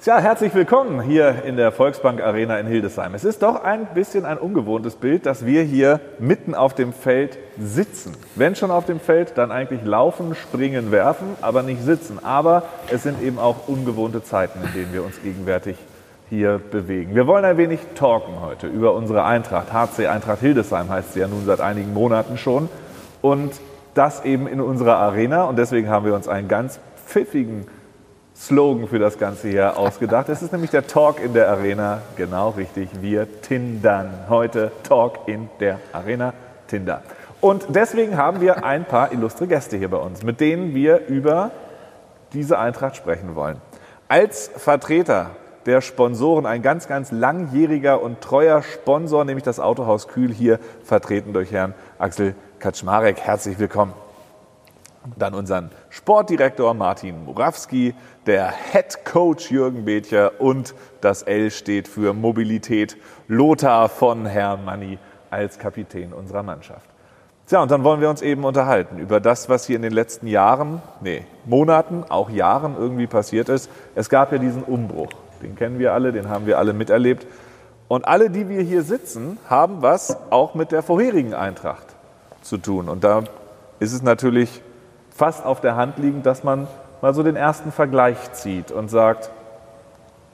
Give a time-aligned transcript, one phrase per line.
[0.00, 3.14] Tja, herzlich willkommen hier in der Volksbank Arena in Hildesheim.
[3.14, 7.36] Es ist doch ein bisschen ein ungewohntes Bild, dass wir hier mitten auf dem Feld
[7.58, 8.16] sitzen.
[8.36, 12.20] Wenn schon auf dem Feld, dann eigentlich laufen, springen, werfen, aber nicht sitzen.
[12.22, 15.76] Aber es sind eben auch ungewohnte Zeiten, in denen wir uns gegenwärtig
[16.30, 17.16] hier bewegen.
[17.16, 19.72] Wir wollen ein wenig talken heute über unsere Eintracht.
[19.72, 22.68] HC Eintracht Hildesheim heißt sie ja nun seit einigen Monaten schon.
[23.20, 23.50] Und
[23.94, 25.42] das eben in unserer Arena.
[25.46, 27.66] Und deswegen haben wir uns einen ganz pfiffigen
[28.38, 30.28] Slogan für das Ganze hier ausgedacht.
[30.28, 32.02] Es ist nämlich der Talk in der Arena.
[32.16, 32.88] Genau richtig.
[33.00, 34.10] Wir tindern.
[34.28, 36.32] Heute Talk in der Arena.
[36.68, 37.02] Tinder.
[37.40, 41.50] Und deswegen haben wir ein paar illustre Gäste hier bei uns, mit denen wir über
[42.32, 43.56] diese Eintracht sprechen wollen.
[44.06, 45.30] Als Vertreter
[45.66, 51.32] der Sponsoren, ein ganz, ganz langjähriger und treuer Sponsor, nämlich das Autohaus Kühl, hier vertreten
[51.32, 53.20] durch Herrn Axel Kaczmarek.
[53.20, 53.92] Herzlich willkommen.
[55.16, 57.94] Dann unseren Sportdirektor Martin Murawski,
[58.26, 62.96] der Head Coach Jürgen Bethcher und das L steht für Mobilität
[63.26, 64.98] Lothar von Hermanni
[65.30, 66.88] als Kapitän unserer Mannschaft.
[67.46, 70.26] Tja, und dann wollen wir uns eben unterhalten über das, was hier in den letzten
[70.26, 73.70] Jahren, nee, Monaten, auch Jahren irgendwie passiert ist.
[73.94, 75.08] Es gab ja diesen Umbruch,
[75.42, 77.26] den kennen wir alle, den haben wir alle miterlebt.
[77.88, 81.86] Und alle, die wir hier sitzen, haben was auch mit der vorherigen Eintracht
[82.42, 82.86] zu tun.
[82.86, 83.24] Und da
[83.80, 84.62] ist es natürlich
[85.18, 86.68] fast auf der Hand liegend, dass man
[87.02, 89.30] mal so den ersten Vergleich zieht und sagt,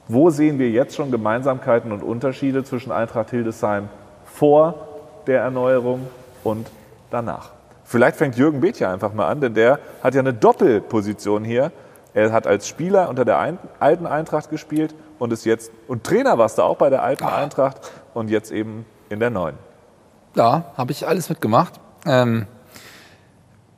[0.09, 3.89] wo sehen wir jetzt schon Gemeinsamkeiten und Unterschiede zwischen Eintracht Hildesheim
[4.27, 4.75] vor
[5.27, 6.07] der Erneuerung
[6.45, 6.71] und
[7.11, 7.51] danach?
[7.85, 11.73] Vielleicht fängt Jürgen Bethja einfach mal an, denn der hat ja eine Doppelposition hier.
[12.13, 16.59] Er hat als Spieler unter der alten Eintracht gespielt und ist jetzt und Trainer warst
[16.59, 17.39] du auch bei der alten ah.
[17.39, 17.81] Eintracht
[18.13, 19.57] und jetzt eben in der neuen.
[20.35, 21.81] Ja, habe ich alles mitgemacht.
[22.05, 22.47] Ähm,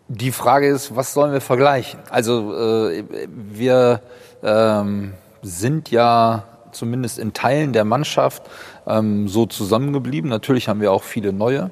[0.08, 2.00] die Frage ist, was sollen wir vergleichen?
[2.10, 4.00] Also äh, wir
[4.42, 8.42] ähm, sind ja zumindest in Teilen der Mannschaft
[8.86, 10.30] ähm, so zusammengeblieben.
[10.30, 11.70] Natürlich haben wir auch viele neue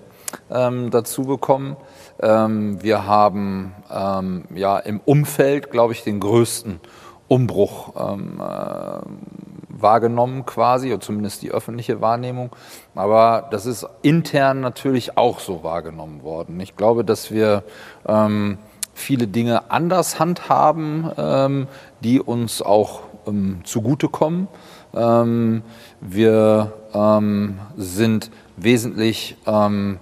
[0.51, 1.77] ähm, dazu bekommen.
[2.20, 6.81] Ähm, wir haben ähm, ja im Umfeld, glaube ich, den größten
[7.29, 12.51] Umbruch ähm, äh, wahrgenommen quasi, oder zumindest die öffentliche Wahrnehmung.
[12.95, 16.58] Aber das ist intern natürlich auch so wahrgenommen worden.
[16.61, 17.64] Ich glaube, dass wir
[18.07, 18.58] ähm,
[18.95, 21.67] viele Dinge anders handhaben, ähm,
[22.01, 24.48] die uns auch ähm, zugutekommen.
[24.95, 25.63] Ähm,
[26.01, 29.98] wir ähm, sind wesentlich, ähm,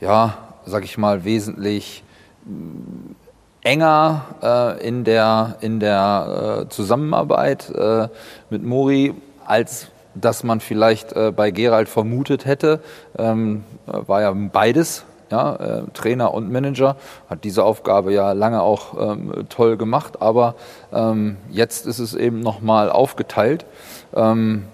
[0.00, 2.02] ja, sag ich mal, wesentlich
[3.62, 8.08] enger äh, in der, in der äh, Zusammenarbeit äh,
[8.50, 9.14] mit Mori,
[9.46, 12.80] als dass man vielleicht äh, bei Gerald vermutet hätte.
[13.16, 16.96] Ähm, war ja beides, ja, äh, Trainer und Manager,
[17.30, 20.54] hat diese Aufgabe ja lange auch ähm, toll gemacht, aber
[20.92, 23.64] ähm, jetzt ist es eben nochmal aufgeteilt,
[24.14, 24.64] ähm,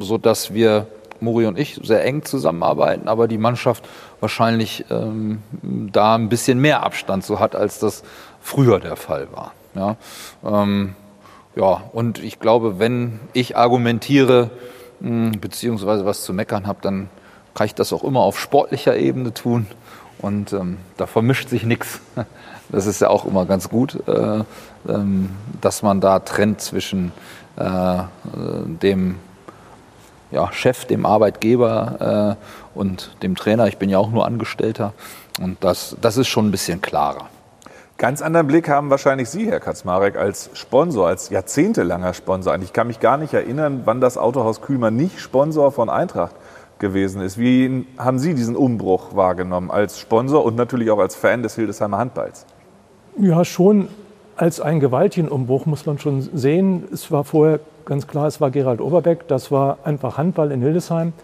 [0.00, 0.86] sodass wir,
[1.20, 3.88] Muri und ich, sehr eng zusammenarbeiten, aber die Mannschaft
[4.20, 8.02] wahrscheinlich ähm, da ein bisschen mehr Abstand so hat, als das
[8.40, 9.52] früher der Fall war.
[9.74, 9.96] Ja,
[10.44, 10.94] ähm,
[11.56, 14.50] ja und ich glaube, wenn ich argumentiere,
[15.00, 17.08] hm, beziehungsweise was zu meckern habe, dann
[17.54, 19.66] kann ich das auch immer auf sportlicher Ebene tun.
[20.18, 22.00] Und ähm, da vermischt sich nichts.
[22.70, 24.44] Das ist ja auch immer ganz gut, äh,
[24.86, 25.30] ähm,
[25.62, 27.12] dass man da trennt zwischen
[27.56, 28.02] äh,
[28.82, 29.14] dem
[30.30, 32.36] ja, Chef, dem Arbeitgeber
[32.76, 33.66] äh, und dem Trainer.
[33.68, 34.92] Ich bin ja auch nur Angestellter.
[35.40, 37.28] Und das, das ist schon ein bisschen klarer.
[37.98, 42.56] Ganz anderen Blick haben wahrscheinlich Sie, Herr Kaczmarek, als Sponsor, als jahrzehntelanger Sponsor.
[42.62, 46.36] Ich kann mich gar nicht erinnern, wann das Autohaus Kühlmann nicht Sponsor von Eintracht
[46.78, 47.38] gewesen ist.
[47.38, 51.98] Wie haben Sie diesen Umbruch wahrgenommen als Sponsor und natürlich auch als Fan des Hildesheimer
[51.98, 52.46] Handballs?
[53.18, 53.88] Ja, schon
[54.36, 56.84] als einen gewaltigen Umbruch muss man schon sehen.
[56.92, 61.14] Es war vorher ganz klar, es war Gerald Oberbeck, das war einfach Handball in Hildesheim.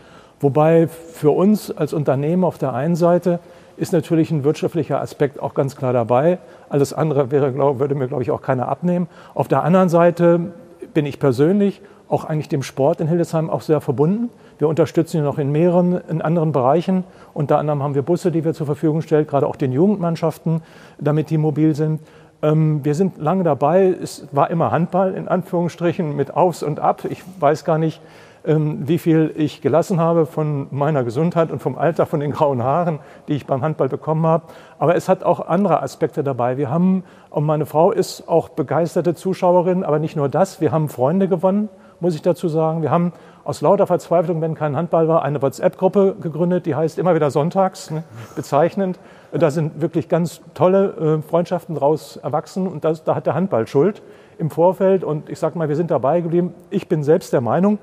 [0.41, 3.39] Wobei für uns als Unternehmen auf der einen Seite
[3.77, 6.39] ist natürlich ein wirtschaftlicher Aspekt auch ganz klar dabei.
[6.69, 9.09] Alles andere wäre, glaub, würde mir, glaube ich, auch keiner abnehmen.
[9.35, 10.53] Auf der anderen Seite
[10.93, 14.31] bin ich persönlich auch eigentlich dem Sport in Hildesheim auch sehr verbunden.
[14.59, 17.05] Wir unterstützen ihn noch in mehreren, in anderen Bereichen.
[17.33, 20.63] Unter anderem haben wir Busse, die wir zur Verfügung stellen, gerade auch den Jugendmannschaften,
[20.99, 22.01] damit die mobil sind.
[22.43, 23.87] Ähm, wir sind lange dabei.
[24.01, 27.05] Es war immer Handball, in Anführungsstrichen, mit Aufs und Ab.
[27.09, 28.01] Ich weiß gar nicht,
[28.47, 32.99] wie viel ich gelassen habe von meiner Gesundheit und vom Alter, von den grauen Haaren,
[33.27, 34.45] die ich beim Handball bekommen habe.
[34.79, 36.59] Aber es hat auch andere Aspekte dabei.
[36.59, 40.91] Wir haben, und meine Frau ist auch begeisterte Zuschauerin, aber nicht nur das, wir haben
[40.91, 41.71] Freunde gewonnen,
[42.01, 42.83] muss ich dazu sagen.
[42.83, 43.15] Wir haben
[43.45, 47.91] aus lauter Verzweiflung, wenn kein Handball war, eine WhatsApp-Gruppe gegründet, die heißt immer wieder Sonntags,
[47.91, 48.05] ne,
[48.37, 48.99] bezeichnend.
[49.33, 53.67] Da sind wirklich ganz tolle äh, Freundschaften daraus erwachsen und das, da hat der Handball
[53.67, 54.03] Schuld
[54.37, 56.55] im Vorfeld und ich sage mal, wir sind dabei geblieben.
[56.69, 57.79] Ich bin selbst der Meinung,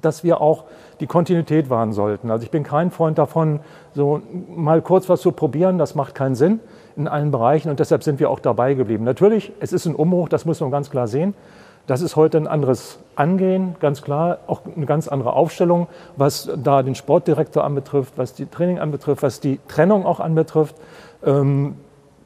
[0.00, 0.64] dass wir auch
[1.00, 2.30] die Kontinuität wahren sollten.
[2.30, 3.60] Also ich bin kein Freund davon,
[3.94, 4.22] so
[4.54, 6.60] mal kurz was zu probieren, das macht keinen Sinn
[6.96, 9.04] in allen Bereichen und deshalb sind wir auch dabei geblieben.
[9.04, 11.34] Natürlich, es ist ein Umbruch, das muss man ganz klar sehen.
[11.86, 16.82] Das ist heute ein anderes Angehen, ganz klar, auch eine ganz andere Aufstellung, was da
[16.82, 20.76] den Sportdirektor anbetrifft, was die Training anbetrifft, was die Trennung auch anbetrifft.
[21.24, 21.74] Ähm,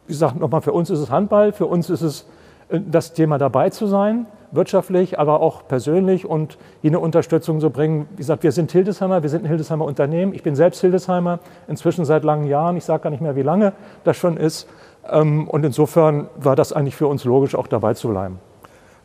[0.07, 2.27] wie gesagt, nochmal, für uns ist es Handball, für uns ist es
[2.69, 8.09] äh, das Thema dabei zu sein, wirtschaftlich, aber auch persönlich und eine Unterstützung zu bringen.
[8.13, 10.35] Wie gesagt, wir sind Hildesheimer, wir sind ein Hildesheimer Unternehmen.
[10.35, 12.77] Ich bin selbst Hildesheimer, inzwischen seit langen Jahren.
[12.77, 13.73] Ich sage gar nicht mehr, wie lange
[14.05, 14.69] das schon ist.
[15.11, 18.39] Ähm, und insofern war das eigentlich für uns logisch, auch dabei zu bleiben.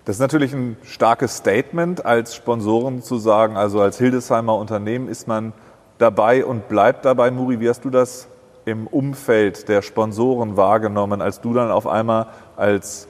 [0.06, 5.28] Das ist natürlich ein starkes Statement, als Sponsoren zu sagen, also als Hildesheimer Unternehmen ist
[5.28, 5.54] man
[5.98, 7.30] dabei und bleibt dabei.
[7.30, 8.28] Muri, wie hast du das
[8.66, 13.08] im Umfeld der Sponsoren wahrgenommen, als du dann auf einmal als,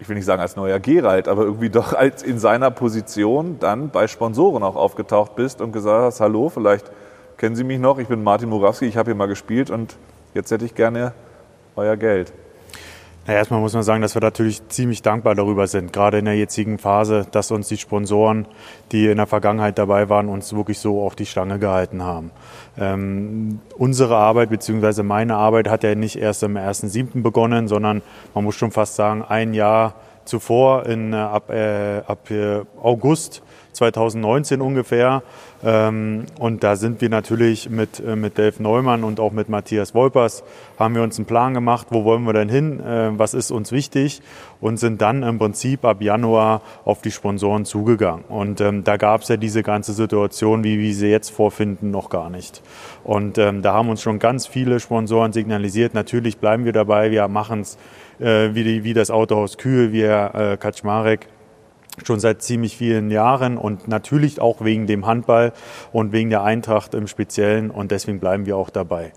[0.00, 3.90] ich will nicht sagen als neuer Gerald, aber irgendwie doch als in seiner Position dann
[3.90, 6.90] bei Sponsoren auch aufgetaucht bist und gesagt hast, hallo, vielleicht
[7.36, 9.96] kennen Sie mich noch, ich bin Martin Murawski, ich habe hier mal gespielt und
[10.34, 11.12] jetzt hätte ich gerne
[11.76, 12.32] euer Geld.
[13.28, 16.38] Ja, erstmal muss man sagen, dass wir natürlich ziemlich dankbar darüber sind, gerade in der
[16.38, 18.46] jetzigen Phase, dass uns die Sponsoren,
[18.90, 22.30] die in der Vergangenheit dabei waren, uns wirklich so auch die Stange gehalten haben.
[22.78, 25.02] Ähm, unsere Arbeit bzw.
[25.02, 27.22] meine Arbeit hat ja nicht erst am 1.7.
[27.22, 28.00] begonnen, sondern
[28.32, 33.42] man muss schon fast sagen, ein Jahr zuvor, in, äh, ab, äh, ab äh, August
[33.72, 35.22] 2019 ungefähr.
[35.64, 39.94] Ähm, und da sind wir natürlich mit, äh, mit Dave Neumann und auch mit Matthias
[39.94, 40.44] Wolpers,
[40.78, 43.72] haben wir uns einen Plan gemacht, wo wollen wir denn hin, äh, was ist uns
[43.72, 44.22] wichtig
[44.60, 48.24] und sind dann im Prinzip ab Januar auf die Sponsoren zugegangen.
[48.28, 52.08] Und ähm, da gab es ja diese ganze Situation, wie wir sie jetzt vorfinden, noch
[52.08, 52.62] gar nicht.
[53.02, 57.26] Und ähm, da haben uns schon ganz viele Sponsoren signalisiert, natürlich bleiben wir dabei, wir
[57.26, 57.78] machen es
[58.20, 61.26] äh, wie, wie das Autohaus Kühe, wie Herr äh, Kaczmarek
[62.06, 65.52] schon seit ziemlich vielen Jahren und natürlich auch wegen dem Handball
[65.92, 69.12] und wegen der Eintracht im Speziellen und deswegen bleiben wir auch dabei.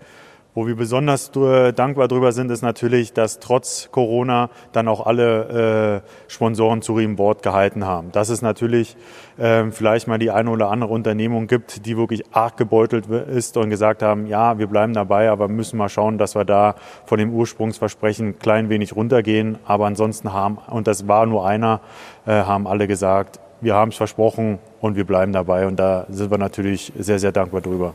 [0.54, 6.30] Wo wir besonders dankbar drüber sind, ist natürlich, dass trotz Corona dann auch alle äh,
[6.30, 8.12] Sponsoren zu ihrem Wort gehalten haben.
[8.12, 8.94] Dass es natürlich
[9.38, 13.70] äh, vielleicht mal die eine oder andere Unternehmung gibt, die wirklich arg gebeutelt ist und
[13.70, 16.74] gesagt haben, ja, wir bleiben dabei, aber müssen mal schauen, dass wir da
[17.06, 19.56] von dem Ursprungsversprechen ein klein wenig runtergehen.
[19.64, 21.80] Aber ansonsten haben, und das war nur einer,
[22.26, 25.66] äh, haben alle gesagt, wir haben es versprochen und wir bleiben dabei.
[25.66, 27.94] Und da sind wir natürlich sehr, sehr dankbar drüber.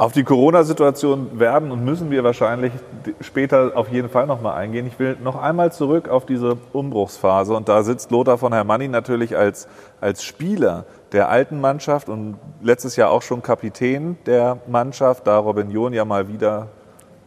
[0.00, 2.72] Auf die Corona-Situation werden und müssen wir wahrscheinlich
[3.20, 4.86] später auf jeden Fall nochmal eingehen.
[4.86, 7.54] Ich will noch einmal zurück auf diese Umbruchsphase.
[7.54, 9.68] Und da sitzt Lothar von Hermanni natürlich als,
[10.00, 15.70] als Spieler der alten Mannschaft und letztes Jahr auch schon Kapitän der Mannschaft, da Robin
[15.70, 16.68] John ja mal wieder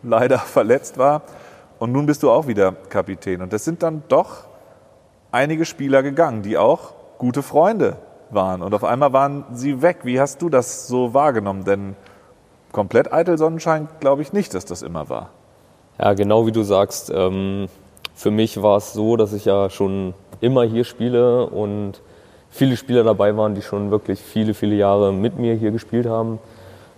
[0.02, 1.22] leider verletzt war.
[1.78, 3.44] Und nun bist du auch wieder Kapitän.
[3.44, 4.46] Und es sind dann doch
[5.32, 7.98] einige Spieler gegangen, die auch gute Freunde
[8.32, 8.64] waren.
[8.64, 10.00] Und auf einmal waren sie weg.
[10.06, 11.66] Wie hast du das so wahrgenommen?
[11.66, 11.96] Denn
[12.74, 15.30] komplett eitel Sonnenschein glaube ich nicht, dass das immer war.
[15.98, 17.10] Ja, genau wie du sagst.
[17.16, 17.68] Ähm,
[18.14, 22.02] für mich war es so, dass ich ja schon immer hier spiele und
[22.50, 26.40] viele Spieler dabei waren, die schon wirklich viele, viele Jahre mit mir hier gespielt haben.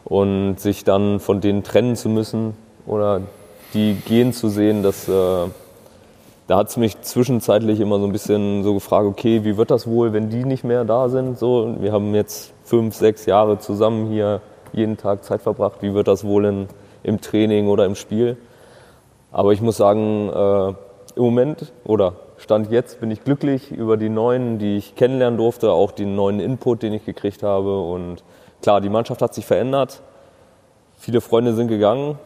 [0.04, 2.56] Und sich dann von denen trennen zu müssen
[2.86, 3.22] oder
[3.74, 5.48] die gehen zu sehen, dass, äh,
[6.48, 9.88] da hat es mich zwischenzeitlich immer so ein bisschen so gefragt, okay, wie wird das
[9.88, 11.39] wohl, wenn die nicht mehr da sind?
[11.39, 14.41] So, wir haben jetzt fünf, sechs Jahre zusammen hier
[14.75, 15.82] jeden Tag Zeit verbracht.
[15.82, 16.67] Wie wird das wohl in,
[17.03, 18.38] im Training oder im Spiel?
[19.32, 20.67] Aber ich muss sagen, äh,
[21.15, 25.72] im Moment oder Stand jetzt bin ich glücklich über die neuen, die ich kennenlernen durfte,
[25.72, 27.82] auch den neuen Input, den ich gekriegt habe.
[27.82, 28.24] Und
[28.62, 30.01] klar, die Mannschaft hat sich verändert.
[30.98, 32.17] Viele Freunde sind gegangen,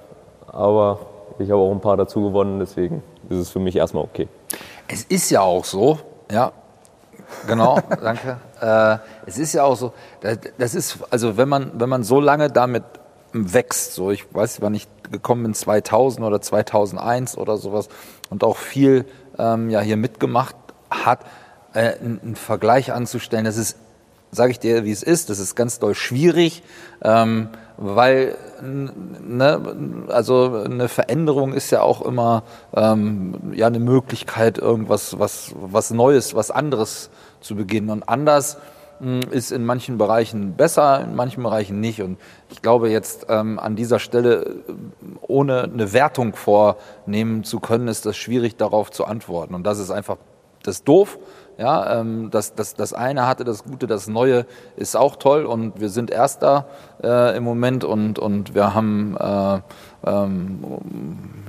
[0.48, 1.00] aber
[1.38, 4.28] ich habe auch ein paar dazu gewonnen, deswegen ist es für mich erstmal okay.
[4.88, 6.00] Es ist ja auch so,
[6.32, 6.52] ja,
[7.48, 8.38] Genau, danke.
[8.60, 9.94] Äh, es ist ja auch so,
[10.58, 12.84] das ist, also wenn man, wenn man so lange damit
[13.32, 17.88] wächst, so ich weiß, wann ich gekommen bin, 2000 oder 2001 oder sowas
[18.30, 19.06] und auch viel
[19.38, 20.58] ähm, ja hier mitgemacht
[20.90, 21.22] hat,
[21.74, 23.78] äh, einen Vergleich anzustellen, das ist,
[24.32, 26.64] sage ich dir, wie es ist, das ist ganz doll schwierig,
[27.02, 32.44] ähm, weil ne, also eine Veränderung ist ja auch immer
[32.76, 37.10] ähm, ja eine Möglichkeit, irgendwas was was Neues, was anderes
[37.42, 37.90] zu beginnen.
[37.90, 38.58] Und anders
[39.00, 42.02] hm, ist in manchen Bereichen besser, in manchen Bereichen nicht.
[42.02, 42.18] Und
[42.50, 44.74] ich glaube jetzt ähm, an dieser Stelle, äh,
[45.22, 49.56] ohne eine Wertung vornehmen zu können, ist das schwierig darauf zu antworten.
[49.56, 50.18] Und das ist einfach
[50.64, 51.18] das ist doof.
[51.60, 54.46] Ja, ähm, das, das, das eine hatte das Gute, das Neue
[54.78, 56.68] ist auch toll und wir sind Erster
[57.04, 59.60] äh, im Moment und, und wir haben äh,
[60.10, 60.64] ähm,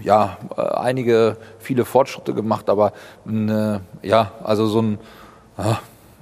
[0.02, 2.92] ja, äh, einige, viele Fortschritte gemacht, aber
[3.24, 4.98] eine, ja, also so ein,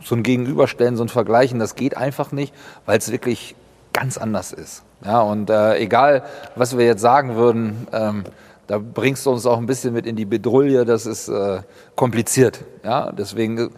[0.04, 2.52] so ein Gegenüberstellen, so ein Vergleichen, das geht einfach nicht,
[2.84, 3.56] weil es wirklich
[3.94, 4.82] ganz anders ist.
[5.02, 6.24] Ja, und äh, egal,
[6.56, 8.24] was wir jetzt sagen würden, ähm,
[8.68, 11.62] da bringst du uns auch ein bisschen mit in die Bedrulle, das ist äh,
[11.96, 12.64] kompliziert.
[12.84, 13.70] Ja, deswegen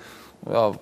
[0.50, 0.72] ja,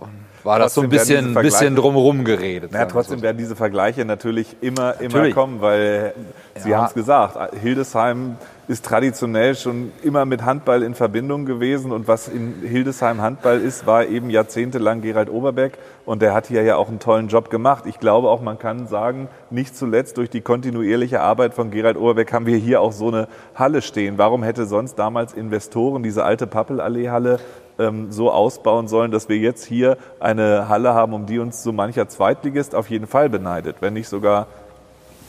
[0.43, 2.73] war das so ein bisschen, bisschen drumherum geredet.
[2.73, 5.35] Ja, trotzdem werden diese Vergleiche natürlich immer, immer natürlich.
[5.35, 6.15] kommen, weil
[6.57, 6.79] Sie ja.
[6.79, 8.37] haben es gesagt, Hildesheim
[8.69, 13.87] ist traditionell schon immer mit Handball in Verbindung gewesen und was in Hildesheim Handball ist,
[13.87, 17.85] war eben jahrzehntelang Gerald Oberbeck und der hat hier ja auch einen tollen Job gemacht.
[17.87, 22.31] Ich glaube auch, man kann sagen, nicht zuletzt durch die kontinuierliche Arbeit von Gerald Oberbeck
[22.35, 24.19] haben wir hier auch so eine Halle stehen.
[24.19, 27.41] Warum hätte sonst damals Investoren diese alte Pappelallee-Halle
[27.79, 31.73] ähm, so ausbauen sollen, dass wir jetzt hier eine Halle haben, um die uns so
[31.73, 34.47] mancher Zweitligist auf jeden Fall beneidet, wenn nicht sogar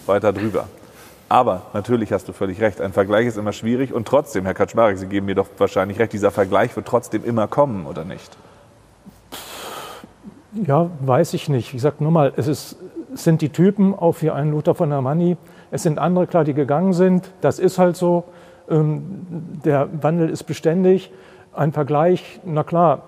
[0.05, 0.67] weiter drüber.
[1.29, 4.97] Aber natürlich hast du völlig recht, ein Vergleich ist immer schwierig und trotzdem, Herr Kaczmarek,
[4.97, 8.35] Sie geben mir doch wahrscheinlich recht, dieser Vergleich wird trotzdem immer kommen, oder nicht?
[10.53, 11.71] Ja, weiß ich nicht.
[11.71, 12.77] Wie gesagt, nur mal, es, ist,
[13.13, 15.37] es sind die Typen, auch wie ein Luther von der Manni.
[15.69, 17.31] Es sind andere, klar, die gegangen sind.
[17.41, 18.23] Das ist halt so.
[18.67, 19.27] Ähm,
[19.63, 21.11] der Wandel ist beständig.
[21.53, 23.03] Ein Vergleich, na klar,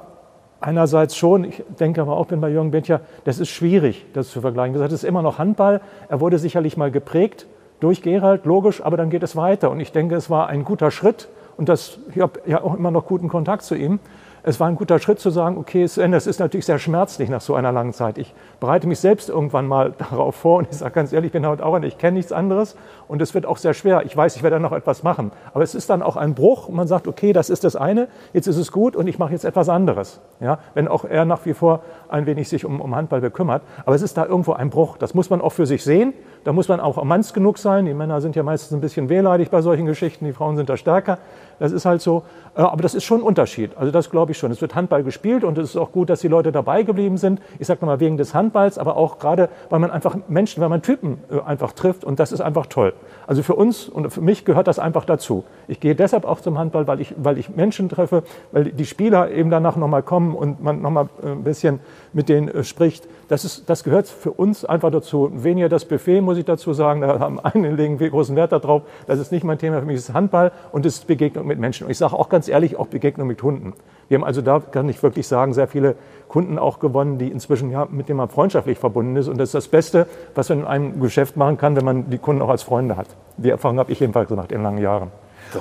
[0.60, 1.46] einerseits schon.
[1.46, 4.78] Ich denke aber auch, bin bei Jürgen Bentja, das ist schwierig, das zu vergleichen.
[4.78, 5.82] Das ist immer noch Handball.
[6.10, 7.48] Er wurde sicherlich mal geprägt
[7.82, 9.70] durch Gerald, logisch, aber dann geht es weiter.
[9.70, 12.92] Und ich denke, es war ein guter Schritt und das, ich habe ja auch immer
[12.92, 14.00] noch guten Kontakt zu ihm
[14.44, 17.54] es war ein guter Schritt zu sagen, okay, es ist natürlich sehr schmerzlich nach so
[17.54, 18.18] einer langen Zeit.
[18.18, 21.46] Ich bereite mich selbst irgendwann mal darauf vor und ich sage ganz ehrlich, ich bin
[21.46, 22.76] heute auch ich kenne nichts anderes
[23.08, 24.04] und es wird auch sehr schwer.
[24.06, 25.32] Ich weiß, ich werde noch etwas machen.
[25.54, 28.08] Aber es ist dann auch ein Bruch und man sagt, okay, das ist das eine,
[28.34, 30.20] jetzt ist es gut und ich mache jetzt etwas anderes.
[30.40, 33.62] Ja, wenn auch er nach wie vor ein wenig sich um, um Handball bekümmert.
[33.86, 34.98] Aber es ist da irgendwo ein Bruch.
[34.98, 36.14] Das muss man auch für sich sehen.
[36.44, 37.86] Da muss man auch manns genug sein.
[37.86, 40.78] Die Männer sind ja meistens ein bisschen wehleidig bei solchen Geschichten, die Frauen sind da
[40.78, 41.20] stärker.
[41.60, 42.24] Das ist halt so.
[42.56, 43.78] Äh, aber das ist schon ein Unterschied.
[43.78, 44.52] Also das glaube ich schon.
[44.52, 47.40] Es wird Handball gespielt und es ist auch gut, dass die Leute dabei geblieben sind.
[47.60, 50.82] Ich sage nochmal wegen des Handballs, aber auch gerade, weil man einfach Menschen, weil man
[50.82, 52.94] Typen äh, einfach trifft und das ist einfach toll.
[53.28, 55.44] Also für uns und für mich gehört das einfach dazu.
[55.72, 59.32] Ich gehe deshalb auch zum Handball, weil ich, weil ich Menschen treffe, weil die Spieler
[59.32, 61.80] eben danach nochmal kommen und man nochmal äh, ein bisschen
[62.12, 63.08] mit denen spricht.
[63.30, 65.32] Das, ist, das gehört für uns einfach dazu.
[65.34, 67.00] Weniger das Buffet, muss ich dazu sagen.
[67.00, 68.82] Da haben einige großen Wert darauf.
[69.08, 69.80] Das ist nicht mein Thema.
[69.80, 71.86] Für mich ist Handball und es ist Begegnung mit Menschen.
[71.86, 73.72] Und ich sage auch ganz ehrlich, auch Begegnung mit Hunden.
[74.10, 75.96] Wir haben also da, kann ich wirklich sagen, sehr viele
[76.28, 79.30] Kunden auch gewonnen, die inzwischen ja, mit denen man freundschaftlich verbunden ist.
[79.30, 82.18] Und das ist das Beste, was man in einem Geschäft machen kann, wenn man die
[82.18, 83.08] Kunden auch als Freunde hat.
[83.38, 85.12] Die Erfahrung habe ich jedenfalls gemacht in langen Jahren.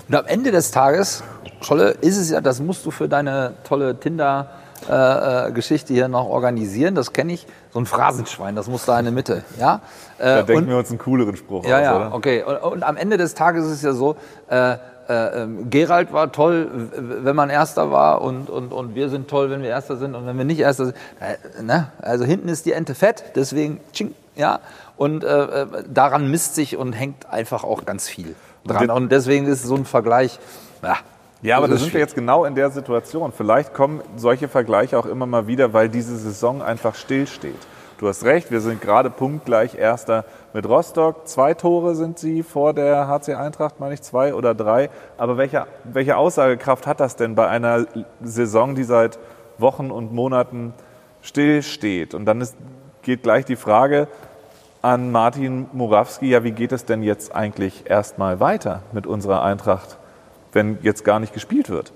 [0.08, 1.22] Und am Ende des Tages,
[1.60, 4.48] Scholle, ist es ja, das musst du für deine tolle Tinder-
[4.88, 6.94] äh, Geschichte hier noch organisieren.
[6.94, 7.46] Das kenne ich.
[7.72, 9.44] So ein Phrasenschwein, das muss da in der Mitte.
[9.58, 9.80] Ja?
[10.18, 12.14] Äh, da denken und, wir uns einen cooleren Spruch ja, aus, ja, oder?
[12.14, 12.42] okay.
[12.42, 14.16] Und, und, am Ende des Tages ist es ja so,
[14.48, 14.78] äh, äh,
[15.08, 19.62] ähm, Gerald war toll, wenn man Erster war und, und, und wir sind toll, wenn
[19.62, 20.96] wir Erster sind und wenn wir nicht Erster sind.
[21.20, 21.88] Äh, ne?
[22.00, 24.60] Also hinten ist die Ente fett, deswegen tsching, ja.
[24.96, 28.90] Und äh, daran misst sich und hängt einfach auch ganz viel dran.
[28.90, 30.38] Und deswegen ist so ein Vergleich,
[30.82, 30.96] ja,
[31.42, 33.32] ja, aber da sind wir jetzt genau in der Situation.
[33.32, 37.56] Vielleicht kommen solche Vergleiche auch immer mal wieder, weil diese Saison einfach stillsteht.
[37.96, 41.28] Du hast recht, wir sind gerade punktgleich Erster mit Rostock.
[41.28, 44.90] Zwei Tore sind sie vor der HC Eintracht, meine ich, zwei oder drei.
[45.16, 47.86] Aber welche, welche Aussagekraft hat das denn bei einer
[48.22, 49.18] Saison, die seit
[49.58, 50.74] Wochen und Monaten
[51.22, 52.14] stillsteht?
[52.14, 52.56] Und dann ist,
[53.02, 54.08] geht gleich die Frage
[54.82, 59.98] an Martin Murawski, ja, wie geht es denn jetzt eigentlich erstmal weiter mit unserer Eintracht
[60.52, 61.92] wenn jetzt gar nicht gespielt wird?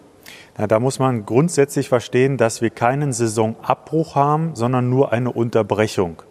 [0.56, 6.22] Na, da muss man grundsätzlich verstehen, dass wir keinen Saisonabbruch haben, sondern nur eine Unterbrechung.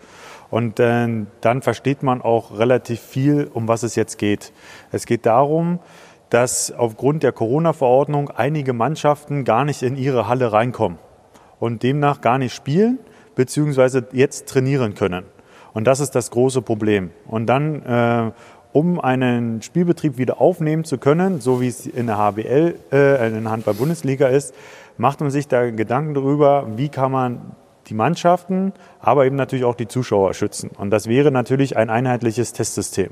[0.49, 4.53] Und äh, dann versteht man auch relativ viel, um was es jetzt geht.
[4.91, 5.79] Es geht darum,
[6.29, 10.99] dass aufgrund der Corona-Verordnung einige Mannschaften gar nicht in ihre Halle reinkommen
[11.59, 12.99] und demnach gar nicht spielen
[13.35, 15.25] beziehungsweise jetzt trainieren können.
[15.73, 17.11] Und das ist das große Problem.
[17.27, 18.31] Und dann äh,
[18.73, 23.43] um einen Spielbetrieb wieder aufnehmen zu können, so wie es in der HBL, äh, in
[23.43, 24.53] der Handball-Bundesliga ist,
[24.97, 27.55] macht man sich da Gedanken darüber, wie kann man
[27.87, 30.69] die Mannschaften, aber eben natürlich auch die Zuschauer schützen.
[30.77, 33.11] Und das wäre natürlich ein einheitliches Testsystem.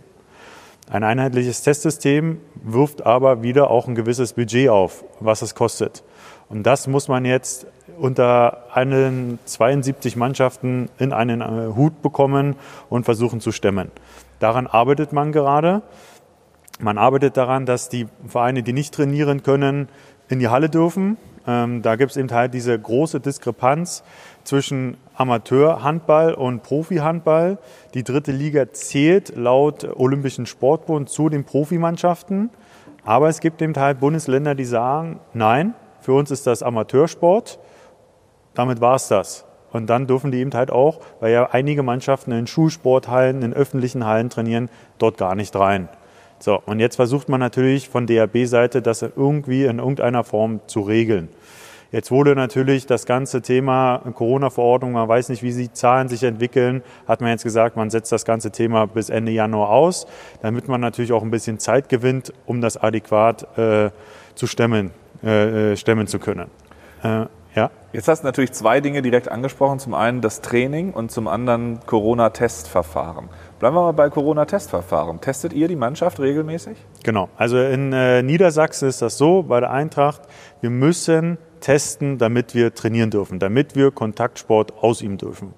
[0.89, 6.03] Ein einheitliches Testsystem wirft aber wieder auch ein gewisses Budget auf, was es kostet.
[6.49, 7.65] Und das muss man jetzt
[8.01, 12.55] unter einen 72 Mannschaften in einen äh, Hut bekommen
[12.89, 13.91] und versuchen zu stemmen.
[14.39, 15.83] Daran arbeitet man gerade.
[16.79, 19.87] Man arbeitet daran, dass die Vereine, die nicht trainieren können,
[20.29, 21.17] in die Halle dürfen.
[21.45, 24.03] Ähm, da gibt es eben halt diese große Diskrepanz
[24.43, 27.59] zwischen Amateurhandball und Profihandball.
[27.93, 32.49] Die dritte Liga zählt laut Olympischen Sportbund zu den Profimannschaften.
[33.03, 37.59] Aber es gibt eben halt Bundesländer, die sagen, nein, für uns ist das Amateursport.
[38.53, 39.45] Damit war es das.
[39.71, 44.05] Und dann dürfen die eben halt auch, weil ja einige Mannschaften in Schulsporthallen, in öffentlichen
[44.05, 45.87] Hallen trainieren, dort gar nicht rein.
[46.39, 51.29] So, und jetzt versucht man natürlich von DRB-Seite das irgendwie in irgendeiner Form zu regeln.
[51.91, 56.83] Jetzt wurde natürlich das ganze Thema Corona-Verordnung, man weiß nicht, wie die Zahlen sich entwickeln,
[57.05, 60.07] hat man jetzt gesagt, man setzt das ganze Thema bis Ende Januar aus,
[60.41, 63.91] damit man natürlich auch ein bisschen Zeit gewinnt, um das adäquat äh,
[64.35, 64.91] zu stemmen,
[65.21, 66.47] äh, äh stemmen zu können.
[67.03, 67.69] Äh, ja.
[67.93, 69.79] Jetzt hast du natürlich zwei Dinge direkt angesprochen.
[69.79, 73.27] Zum einen das Training und zum anderen Corona-Testverfahren.
[73.59, 75.19] Bleiben wir mal bei Corona-Testverfahren.
[75.19, 76.77] Testet ihr die Mannschaft regelmäßig?
[77.03, 77.27] Genau.
[77.35, 80.21] Also in äh, Niedersachsen ist das so, bei der Eintracht,
[80.61, 85.53] wir müssen testen, damit wir trainieren dürfen, damit wir Kontaktsport ausüben dürfen.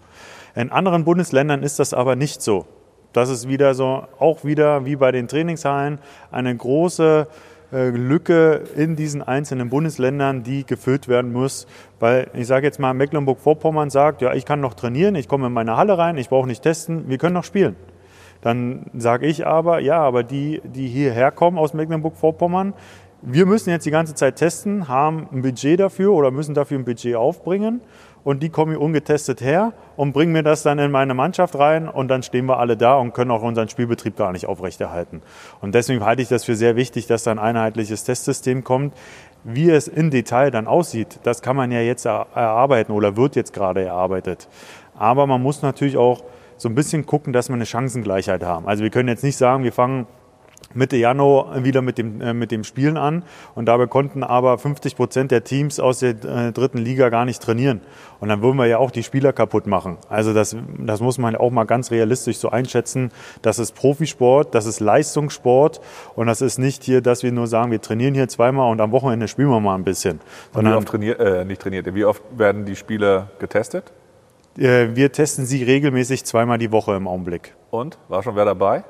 [0.55, 2.65] In anderen Bundesländern ist das aber nicht so.
[3.13, 5.99] Das ist wieder so, auch wieder wie bei den Trainingshallen,
[6.31, 7.27] eine große
[7.73, 11.67] Lücke in diesen einzelnen Bundesländern, die gefüllt werden muss.
[11.99, 15.53] Weil ich sage jetzt mal, Mecklenburg-Vorpommern sagt, ja, ich kann noch trainieren, ich komme in
[15.53, 17.75] meine Halle rein, ich brauche nicht testen, wir können noch spielen.
[18.41, 22.73] Dann sage ich aber, ja, aber die, die hierher kommen aus Mecklenburg-Vorpommern,
[23.25, 26.83] wir müssen jetzt die ganze Zeit testen, haben ein Budget dafür oder müssen dafür ein
[26.83, 27.79] Budget aufbringen
[28.23, 31.87] und die kommen hier ungetestet her und bringen mir das dann in meine Mannschaft rein
[31.87, 35.21] und dann stehen wir alle da und können auch unseren Spielbetrieb gar nicht aufrechterhalten.
[35.61, 38.93] Und deswegen halte ich das für sehr wichtig, dass da ein einheitliches Testsystem kommt.
[39.43, 43.51] Wie es in Detail dann aussieht, das kann man ja jetzt erarbeiten oder wird jetzt
[43.53, 44.47] gerade erarbeitet.
[44.97, 46.23] Aber man muss natürlich auch
[46.55, 48.67] so ein bisschen gucken, dass wir eine Chancengleichheit haben.
[48.67, 50.07] Also wir können jetzt nicht sagen, wir fangen
[50.73, 53.23] Mitte Januar wieder mit dem, äh, mit dem Spielen an.
[53.55, 57.41] Und dabei konnten aber 50 Prozent der Teams aus der äh, dritten Liga gar nicht
[57.41, 57.81] trainieren.
[58.19, 59.97] Und dann würden wir ja auch die Spieler kaputt machen.
[60.09, 63.11] Also das, das muss man auch mal ganz realistisch so einschätzen.
[63.41, 65.81] Das ist Profisport, das ist Leistungssport
[66.15, 68.91] und das ist nicht hier, dass wir nur sagen, wir trainieren hier zweimal und am
[68.91, 70.19] Wochenende spielen wir mal ein bisschen.
[70.53, 73.91] Und wie oft trainiert, äh, nicht trainiert, wie oft werden die Spieler getestet?
[74.57, 77.55] Äh, wir testen sie regelmäßig zweimal die Woche im Augenblick.
[77.71, 77.97] Und?
[78.07, 78.83] War schon wer dabei?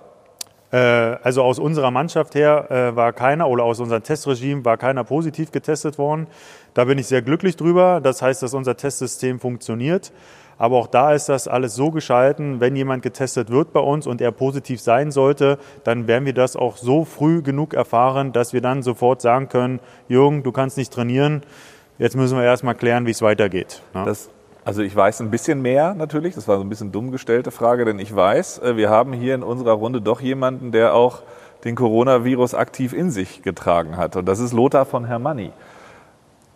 [0.74, 0.78] Äh,
[1.22, 5.52] also aus unserer Mannschaft her äh, war keiner oder aus unserem Testregime war keiner positiv
[5.52, 6.26] getestet worden.
[6.74, 8.02] Da bin ich sehr glücklich drüber.
[8.02, 10.12] Das heißt, dass unser Testsystem funktioniert.
[10.58, 14.22] Aber auch da ist das alles so geschalten, wenn jemand getestet wird bei uns und
[14.22, 18.62] er positiv sein sollte, dann werden wir das auch so früh genug erfahren, dass wir
[18.62, 21.44] dann sofort sagen können, Jürgen, du kannst nicht trainieren.
[21.98, 23.82] Jetzt müssen wir erstmal klären, wie es weitergeht.
[23.94, 24.06] Ja.
[24.06, 24.30] Das
[24.66, 27.86] also ich weiß ein bisschen mehr natürlich, das war so ein bisschen dumm gestellte Frage,
[27.86, 31.22] denn ich weiß, äh, wir haben hier in unserer Runde doch jemanden, der auch
[31.64, 34.16] den Coronavirus aktiv in sich getragen hat.
[34.16, 35.52] Und das ist Lothar von Hermanni.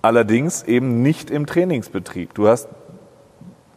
[0.01, 2.33] Allerdings eben nicht im Trainingsbetrieb.
[2.33, 2.69] Du hast,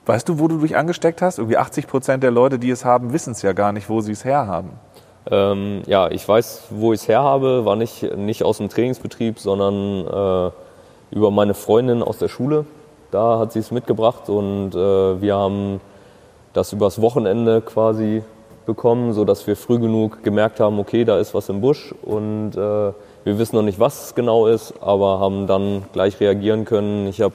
[0.06, 1.38] weißt du, wo du dich angesteckt hast?
[1.38, 4.12] Irgendwie 80 Prozent der Leute, die es haben, wissen es ja gar nicht, wo sie
[4.12, 4.70] es herhaben.
[5.30, 10.06] Ähm, ja, ich weiß, wo ich es herhabe, war nicht, nicht aus dem Trainingsbetrieb, sondern
[10.06, 12.64] äh, über meine Freundin aus der Schule.
[13.10, 15.80] Da hat sie es mitgebracht und äh, wir haben
[16.52, 18.22] das übers Wochenende quasi
[18.66, 22.58] bekommen, sodass wir früh genug gemerkt haben, okay, da ist was im Busch und äh,
[23.24, 27.08] wir wissen noch nicht, was es genau ist, aber haben dann gleich reagieren können.
[27.08, 27.34] Ich habe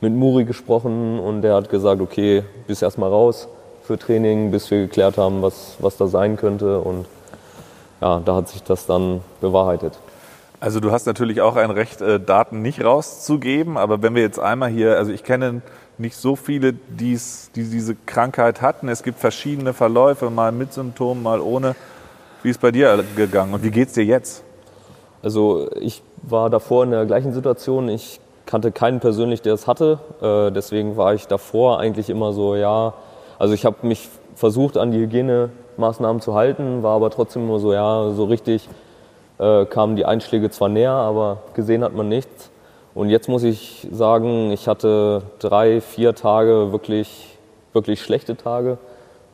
[0.00, 3.48] mit Muri gesprochen und der hat gesagt, okay, bis erstmal raus
[3.82, 7.06] für Training, bis wir geklärt haben, was, was da sein könnte und
[8.00, 9.98] ja, da hat sich das dann bewahrheitet.
[10.66, 14.40] Also du hast natürlich auch ein Recht, äh, Daten nicht rauszugeben, aber wenn wir jetzt
[14.40, 15.62] einmal hier, also ich kenne
[15.96, 18.88] nicht so viele, die's, die diese Krankheit hatten.
[18.88, 21.76] Es gibt verschiedene Verläufe, mal mit Symptomen, mal ohne.
[22.42, 24.42] Wie ist bei dir gegangen und wie geht es dir jetzt?
[25.22, 27.88] Also ich war davor in der gleichen Situation.
[27.88, 30.00] Ich kannte keinen persönlich, der es hatte.
[30.20, 32.92] Äh, deswegen war ich davor eigentlich immer so, ja,
[33.38, 37.72] also ich habe mich versucht an die Hygienemaßnahmen zu halten, war aber trotzdem nur so,
[37.72, 38.68] ja, so richtig
[39.38, 42.50] äh, kamen die Einschläge zwar näher, aber gesehen hat man nichts.
[42.94, 47.36] Und jetzt muss ich sagen, ich hatte drei, vier Tage wirklich,
[47.72, 48.78] wirklich schlechte Tage,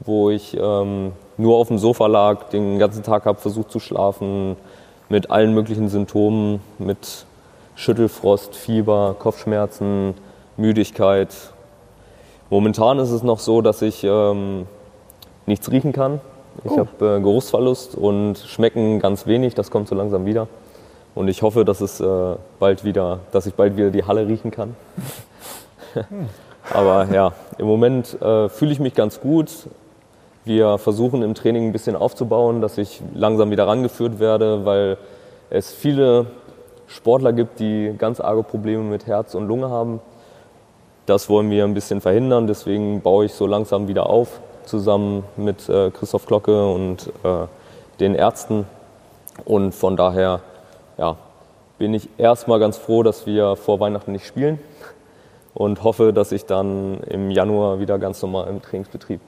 [0.00, 4.56] wo ich ähm, nur auf dem Sofa lag, den ganzen Tag habe versucht zu schlafen,
[5.08, 7.26] mit allen möglichen Symptomen, mit
[7.76, 10.14] Schüttelfrost, Fieber, Kopfschmerzen,
[10.56, 11.34] Müdigkeit.
[12.50, 14.66] Momentan ist es noch so, dass ich ähm,
[15.46, 16.20] nichts riechen kann.
[16.64, 16.78] Ich oh.
[16.78, 20.48] habe äh, Geruchsverlust und schmecken ganz wenig, das kommt so langsam wieder.
[21.14, 24.50] Und ich hoffe, dass es äh, bald wieder, dass ich bald wieder die Halle riechen
[24.50, 24.76] kann.
[26.72, 29.50] Aber ja, im Moment äh, fühle ich mich ganz gut.
[30.44, 34.96] Wir versuchen im Training ein bisschen aufzubauen, dass ich langsam wieder rangeführt werde, weil
[35.50, 36.26] es viele
[36.86, 40.00] Sportler gibt, die ganz arge Probleme mit Herz und Lunge haben.
[41.06, 45.68] Das wollen wir ein bisschen verhindern, deswegen baue ich so langsam wieder auf, zusammen mit
[45.68, 47.46] äh, Christoph Glocke und äh,
[48.00, 48.66] den Ärzten.
[49.44, 50.40] Und von daher
[50.98, 51.16] ja,
[51.78, 54.58] bin ich erstmal ganz froh, dass wir vor Weihnachten nicht spielen
[55.54, 59.20] und hoffe, dass ich dann im Januar wieder ganz normal im Trainingsbetrieb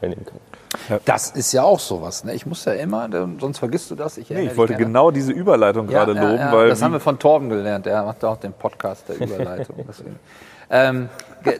[0.00, 1.00] teilnehmen kann.
[1.04, 2.24] Das ist ja auch sowas.
[2.24, 2.34] Ne?
[2.34, 3.08] Ich muss ja immer,
[3.40, 4.18] sonst vergisst du das.
[4.18, 4.86] Ich, nee, ich wollte gerne.
[4.86, 6.38] genau diese Überleitung ja, gerade ja, loben.
[6.38, 7.86] Ja, weil das haben wir von Torben gelernt.
[7.86, 9.76] Der macht auch den Podcast der Überleitung.
[10.70, 11.08] Ähm,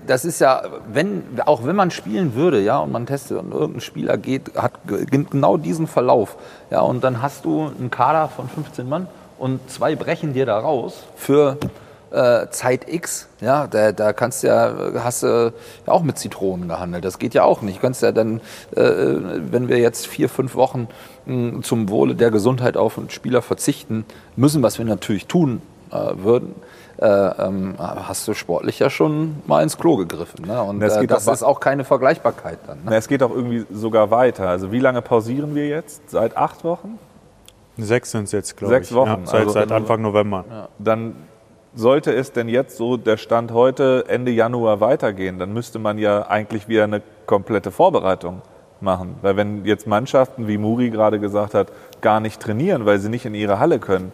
[0.07, 3.81] das ist ja, wenn, auch wenn man spielen würde, ja, und man testet und irgendein
[3.81, 6.37] Spieler geht, hat genau diesen Verlauf,
[6.71, 10.59] ja, und dann hast du einen Kader von 15 Mann und zwei brechen dir da
[10.59, 11.59] raus für
[12.15, 15.53] äh, Zeit X, ja, da, da kannst du ja, hast du
[15.87, 17.05] ja auch mit Zitronen gehandelt.
[17.05, 17.79] Das geht ja auch nicht.
[17.79, 18.41] Du kannst ja dann,
[18.77, 20.89] äh, wenn wir jetzt vier, fünf Wochen
[21.27, 24.05] mh, zum Wohle der Gesundheit auf einen Spieler verzichten
[24.37, 26.55] müssen, was wir natürlich tun äh, würden,
[26.99, 30.47] äh, ähm, hast du sportlich ja schon mal ins Klo gegriffen.
[30.47, 30.63] Ne?
[30.63, 32.79] Und das, äh, das ist auch keine Vergleichbarkeit dann.
[32.79, 32.85] Ne?
[32.91, 34.49] Na, es geht auch irgendwie sogar weiter.
[34.49, 36.11] Also wie lange pausieren wir jetzt?
[36.11, 36.99] Seit acht Wochen?
[37.77, 38.79] Sechs sind es jetzt, glaube ich.
[38.79, 39.09] Sechs Wochen.
[39.09, 40.45] Ja, seit, also, seit Anfang November.
[40.49, 40.69] Ja.
[40.79, 41.17] Dann
[41.75, 46.29] sollte es denn jetzt so der Stand heute Ende Januar weitergehen, dann müsste man ja
[46.29, 48.43] eigentlich wieder eine komplette Vorbereitung
[48.81, 49.17] machen.
[49.23, 51.69] Weil wenn jetzt Mannschaften, wie Muri gerade gesagt hat,
[52.01, 54.13] gar nicht trainieren, weil sie nicht in ihre Halle können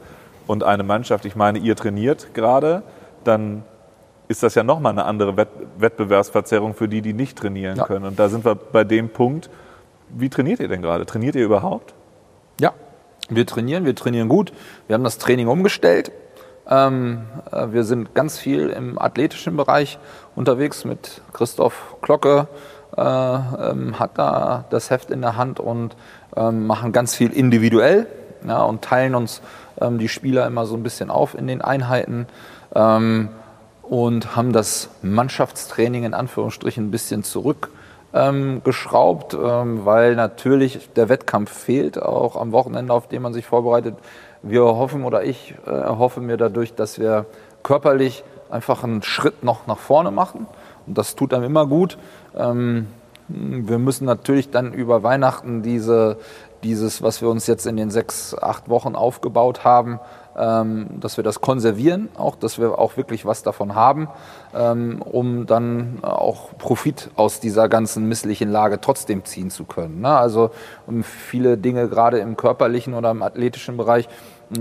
[0.51, 2.83] und eine Mannschaft, ich meine, ihr trainiert gerade,
[3.23, 3.63] dann
[4.27, 5.37] ist das ja nochmal eine andere
[5.79, 7.85] Wettbewerbsverzerrung für die, die nicht trainieren ja.
[7.85, 8.05] können.
[8.05, 9.49] Und da sind wir bei dem Punkt,
[10.09, 11.07] wie trainiert ihr denn gerade?
[11.07, 11.95] Trainiert ihr überhaupt?
[12.61, 12.73] Ja,
[13.29, 14.53] wir trainieren, wir trainieren gut.
[14.89, 16.11] Wir haben das Training umgestellt.
[16.69, 20.01] Ähm, äh, wir sind ganz viel im athletischen Bereich
[20.35, 22.49] unterwegs mit Christoph Glocke,
[22.97, 25.95] äh, ähm, hat da das Heft in der Hand und
[26.37, 28.09] ähm, machen ganz viel individuell
[28.47, 29.41] ja, und teilen uns
[29.81, 32.27] ähm, die Spieler immer so ein bisschen auf in den Einheiten
[32.75, 33.29] ähm,
[33.83, 42.01] und haben das Mannschaftstraining in Anführungsstrichen ein bisschen zurückgeschraubt, ähm, weil natürlich der Wettkampf fehlt,
[42.01, 43.97] auch am Wochenende, auf dem man sich vorbereitet
[44.43, 47.27] wir hoffen oder ich äh, hoffe mir dadurch, dass wir
[47.63, 50.47] körperlich einfach einen Schritt noch nach vorne machen.
[50.87, 51.99] Und das tut einem immer gut.
[52.37, 52.87] Ähm,
[53.29, 56.17] wir müssen natürlich dann über Weihnachten diese,
[56.63, 60.01] dieses, was wir uns jetzt in den sechs, acht Wochen aufgebaut haben,
[60.37, 64.09] ähm, dass wir das konservieren, auch, dass wir auch wirklich was davon haben,
[64.55, 70.01] ähm, um dann auch Profit aus dieser ganzen misslichen Lage trotzdem ziehen zu können.
[70.01, 70.17] Ne?
[70.17, 70.51] Also
[70.87, 74.09] um viele Dinge gerade im körperlichen oder im athletischen Bereich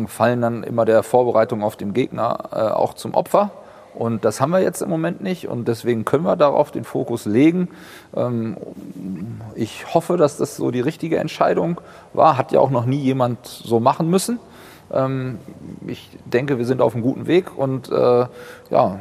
[0.08, 3.52] fallen dann immer der Vorbereitung auf den Gegner äh, auch zum Opfer.
[3.94, 7.26] Und das haben wir jetzt im Moment nicht und deswegen können wir darauf den Fokus
[7.26, 7.70] legen.
[8.16, 8.58] Ähm,
[9.56, 11.82] ich hoffe, dass das so die richtige Entscheidung
[12.14, 12.38] war.
[12.38, 14.40] Hat ja auch noch nie jemand so machen müssen.
[14.92, 15.40] Ähm,
[15.88, 18.26] ich denke, wir sind auf einem guten Weg und äh,
[18.70, 19.00] ja,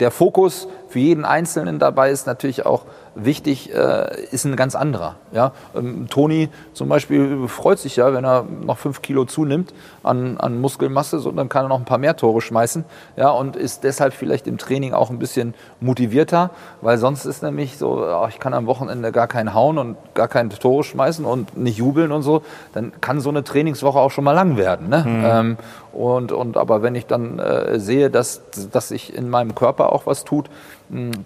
[0.00, 5.16] der Fokus für jeden Einzelnen dabei ist natürlich auch wichtig, äh, ist ein ganz anderer.
[5.32, 5.52] Ja?
[5.74, 9.72] Ähm, Toni zum Beispiel freut sich ja, wenn er noch fünf Kilo zunimmt
[10.02, 12.84] an, an Muskelmasse, so, dann kann er noch ein paar mehr Tore schmeißen
[13.16, 13.30] ja?
[13.30, 16.50] und ist deshalb vielleicht im Training auch ein bisschen motivierter,
[16.80, 20.28] weil sonst ist nämlich so, oh, ich kann am Wochenende gar keinen hauen und gar
[20.28, 24.24] keine Tore schmeißen und nicht jubeln und so, dann kann so eine Trainingswoche auch schon
[24.24, 24.88] mal lang werden.
[24.88, 25.04] Ne?
[25.06, 25.24] Mhm.
[25.24, 25.56] Ähm,
[25.92, 30.06] und, und aber wenn ich dann äh, sehe, dass, dass sich in meinem Körper auch
[30.06, 30.50] was tut,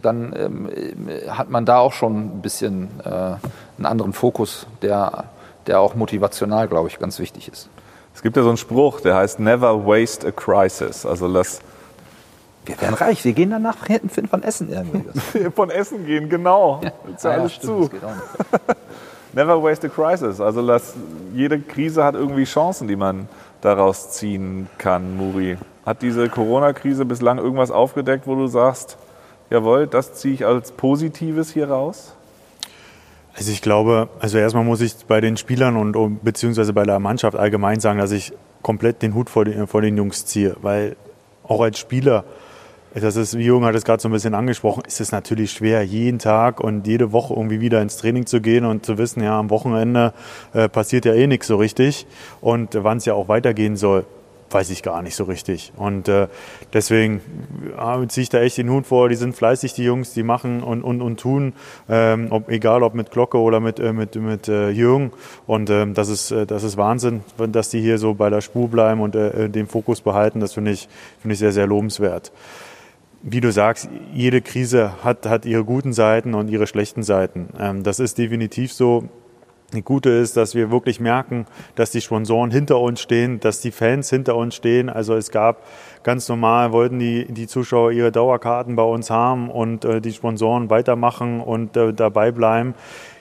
[0.03, 0.71] dann ähm,
[1.29, 5.25] hat man da auch schon ein bisschen äh, einen anderen Fokus, der,
[5.67, 7.69] der auch motivational, glaube ich, ganz wichtig ist.
[8.15, 11.07] Es gibt ja so einen Spruch, der heißt Never waste a crisis.
[11.07, 11.61] Also lass
[12.69, 15.51] wir werden reich, wir gehen danach hinten von Essen irgendwie.
[15.57, 16.81] von Essen gehen, genau.
[16.83, 16.93] Ja.
[17.23, 17.91] Ja, alles stimmt, zu.
[19.33, 20.41] Never waste a crisis.
[20.41, 20.95] Also lass,
[21.33, 23.29] jede Krise hat irgendwie Chancen, die man
[23.63, 25.57] daraus ziehen kann, Muri.
[25.87, 28.99] Hat diese Corona-Krise bislang irgendwas aufgedeckt, wo du sagst,
[29.51, 32.15] jawohl, das ziehe ich als Positives hier raus?
[33.35, 37.37] Also ich glaube, also erstmal muss ich bei den Spielern und beziehungsweise bei der Mannschaft
[37.37, 38.33] allgemein sagen, dass ich
[38.63, 40.97] komplett den Hut vor den, vor den Jungs ziehe, weil
[41.45, 42.25] auch als Spieler,
[42.95, 45.85] das ist, wie Jürgen hat es gerade so ein bisschen angesprochen, ist es natürlich schwer,
[45.85, 49.39] jeden Tag und jede Woche irgendwie wieder ins Training zu gehen und zu wissen, ja,
[49.39, 50.15] am Wochenende
[50.53, 52.07] äh, passiert ja eh nichts so richtig
[52.41, 54.05] und wann es ja auch weitergehen soll
[54.51, 55.73] weiß ich gar nicht so richtig.
[55.77, 56.29] Und äh,
[56.73, 57.21] deswegen
[57.79, 59.09] äh, ziehe ich da echt den Hut vor.
[59.09, 61.53] Die sind fleißig, die Jungs, die machen und, und, und tun,
[61.89, 65.13] ähm, ob, egal ob mit Glocke oder mit, äh, mit, mit äh, Jürgen.
[65.47, 68.69] Und ähm, das, ist, äh, das ist Wahnsinn, dass die hier so bei der Spur
[68.69, 70.41] bleiben und äh, den Fokus behalten.
[70.41, 70.89] Das finde ich,
[71.21, 72.33] find ich sehr, sehr lobenswert.
[73.23, 77.49] Wie du sagst, jede Krise hat, hat ihre guten Seiten und ihre schlechten Seiten.
[77.59, 79.09] Ähm, das ist definitiv so
[79.85, 84.09] gute ist, dass wir wirklich merken, dass die Sponsoren hinter uns stehen, dass die Fans
[84.09, 84.89] hinter uns stehen.
[84.89, 85.63] Also es gab
[86.03, 90.71] ganz normal, wollten die, die Zuschauer ihre Dauerkarten bei uns haben und äh, die Sponsoren
[90.71, 92.75] weitermachen und äh, dabei bleiben.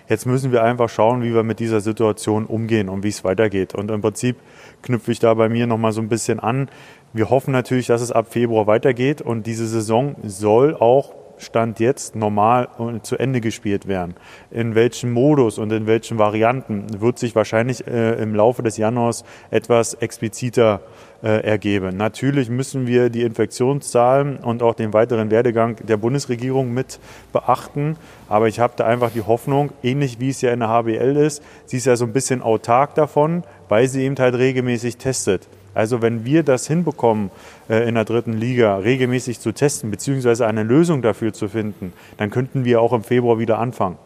[0.08, 3.76] Jetzt müssen wir einfach schauen, wie wir mit dieser Situation umgehen und wie es weitergeht.
[3.76, 4.38] Und im Prinzip
[4.82, 6.70] knüpfe ich da bei mir nochmal so ein bisschen an.
[7.12, 12.16] Wir hoffen natürlich, dass es ab Februar weitergeht und diese Saison soll auch Stand jetzt
[12.16, 12.68] normal
[13.04, 14.16] zu Ende gespielt werden.
[14.52, 19.24] In welchem Modus und in welchen Varianten wird sich wahrscheinlich äh, im Laufe des Januars
[19.52, 20.82] etwas expliziter
[21.24, 21.98] äh, ergeben.
[21.98, 27.00] Natürlich müssen wir die Infektionszahlen und auch den weiteren Werdegang der Bundesregierung mit
[27.34, 27.98] beachten.
[28.30, 31.42] Aber ich habe da einfach die Hoffnung, ähnlich wie es ja in der HBL ist,
[31.66, 35.48] sie ist ja so ein bisschen autark davon, weil sie eben halt regelmäßig testet.
[35.78, 37.30] Also wenn wir das hinbekommen,
[37.70, 42.32] äh, in der dritten Liga regelmäßig zu testen, beziehungsweise eine Lösung dafür zu finden, dann
[42.32, 44.00] könnten wir auch im Februar wieder anfangen.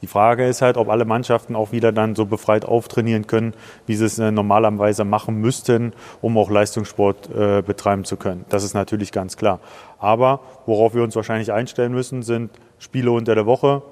[0.00, 3.52] Die Frage ist halt, ob alle Mannschaften auch wieder dann so befreit auftrainieren können,
[3.86, 8.46] wie sie es äh, normalerweise machen müssten, um auch Leistungssport äh, betreiben zu können.
[8.48, 9.60] Das ist natürlich ganz klar.
[9.98, 13.82] Aber worauf wir uns wahrscheinlich einstellen müssen, sind Spiele unter der Woche,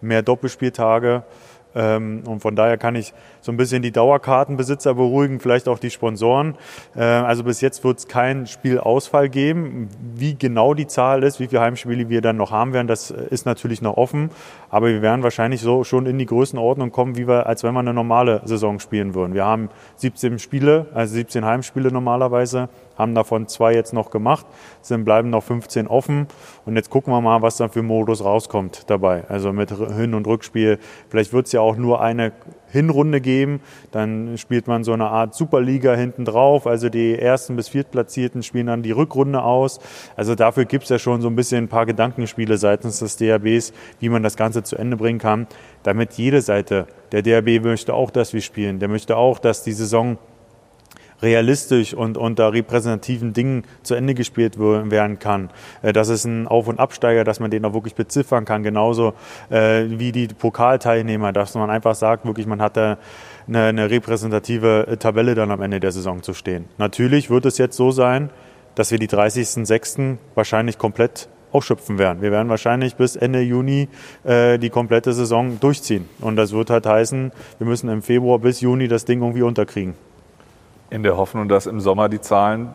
[0.00, 1.24] mehr Doppelspieltage,
[1.76, 6.56] und von daher kann ich so ein bisschen die Dauerkartenbesitzer beruhigen, vielleicht auch die Sponsoren.
[6.96, 9.88] Äh, also bis jetzt wird es keinen Spielausfall geben.
[10.14, 13.46] Wie genau die Zahl ist, wie viele Heimspiele wir dann noch haben werden, das ist
[13.46, 14.30] natürlich noch offen.
[14.70, 17.80] Aber wir werden wahrscheinlich so schon in die Größenordnung kommen, wie wir, als wenn wir
[17.80, 19.34] eine normale Saison spielen würden.
[19.34, 24.46] Wir haben 17 Spiele, also 17 Heimspiele normalerweise haben davon zwei jetzt noch gemacht,
[24.82, 26.26] sind bleiben noch 15 offen
[26.64, 29.24] und jetzt gucken wir mal, was dann für Modus rauskommt dabei.
[29.28, 30.78] Also mit Hin- und Rückspiel.
[31.08, 32.32] Vielleicht wird es ja auch nur eine
[32.68, 33.60] Hinrunde geben,
[33.92, 38.66] dann spielt man so eine Art Superliga hinten drauf, also die ersten bis viertplatzierten spielen
[38.66, 39.78] dann die Rückrunde aus.
[40.16, 43.72] Also dafür gibt es ja schon so ein bisschen ein paar Gedankenspiele seitens des DRBs,
[44.00, 45.46] wie man das Ganze zu Ende bringen kann,
[45.84, 49.72] damit jede Seite, der DRB möchte auch, dass wir spielen, der möchte auch, dass die
[49.72, 50.18] Saison
[51.22, 55.50] realistisch und unter repräsentativen Dingen zu Ende gespielt werden kann.
[55.82, 59.14] Äh, das ist ein Auf- und Absteiger, dass man den auch wirklich beziffern kann, genauso
[59.50, 62.98] äh, wie die Pokalteilnehmer, dass man einfach sagt, wirklich, man hat da
[63.48, 66.66] eine, eine repräsentative Tabelle dann am Ende der Saison zu stehen.
[66.78, 68.30] Natürlich wird es jetzt so sein,
[68.74, 70.18] dass wir die 30.06.
[70.34, 72.20] wahrscheinlich komplett ausschöpfen werden.
[72.20, 73.88] Wir werden wahrscheinlich bis Ende Juni
[74.24, 76.08] äh, die komplette Saison durchziehen.
[76.20, 79.94] Und das wird halt heißen, wir müssen im Februar bis Juni das Ding irgendwie unterkriegen.
[80.90, 82.72] In der Hoffnung, dass im Sommer die Zahlen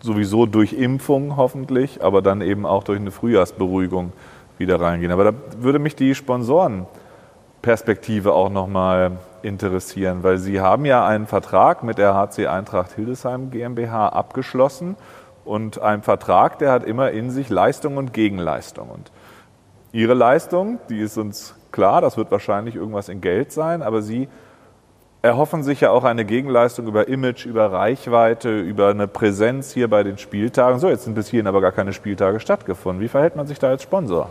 [0.00, 4.12] sowieso durch Impfung hoffentlich, aber dann eben auch durch eine Frühjahrsberuhigung
[4.58, 5.12] wieder reingehen.
[5.12, 11.82] Aber da würde mich die Sponsorenperspektive auch nochmal interessieren, weil Sie haben ja einen Vertrag
[11.82, 14.96] mit der HC Eintracht Hildesheim GmbH abgeschlossen
[15.44, 18.90] und ein Vertrag, der hat immer in sich Leistung und Gegenleistung.
[18.90, 19.10] Und
[19.92, 24.28] Ihre Leistung, die ist uns klar, das wird wahrscheinlich irgendwas in Geld sein, aber Sie
[25.22, 30.02] erhoffen sich ja auch eine Gegenleistung über Image, über Reichweite, über eine Präsenz hier bei
[30.02, 30.78] den Spieltagen.
[30.78, 33.02] So, jetzt sind bis hierhin aber gar keine Spieltage stattgefunden.
[33.02, 34.30] Wie verhält man sich da als Sponsor?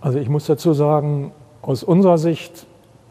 [0.00, 2.66] Also ich muss dazu sagen, aus unserer Sicht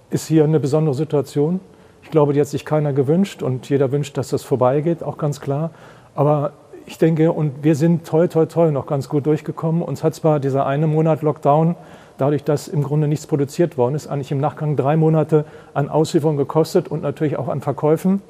[0.10, 1.60] ist hier eine besondere Situation.
[2.04, 5.40] Ich glaube, die hat sich keiner gewünscht und jeder wünscht, dass das vorbeigeht, auch ganz
[5.40, 5.70] klar.
[6.16, 6.52] Aber
[6.86, 9.82] ich denke, und wir sind toll, toll, toll noch ganz gut durchgekommen.
[9.82, 11.76] Uns hat zwar dieser eine Monat Lockdown
[12.22, 16.38] dadurch, dass im Grunde nichts produziert worden ist, eigentlich im Nachgang drei Monate an Auslieferung
[16.38, 18.22] gekostet und natürlich auch an Verkäufen.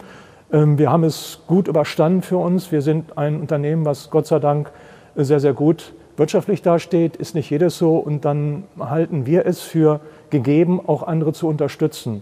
[0.52, 2.72] Ähm, wir haben es gut überstanden für uns.
[2.72, 4.72] Wir sind ein Unternehmen, was Gott sei Dank
[5.16, 7.18] sehr, sehr gut wirtschaftlich dasteht.
[7.18, 7.98] Ist nicht jedes so.
[7.98, 10.00] Und dann halten wir es für
[10.30, 12.22] gegeben, auch andere zu unterstützen.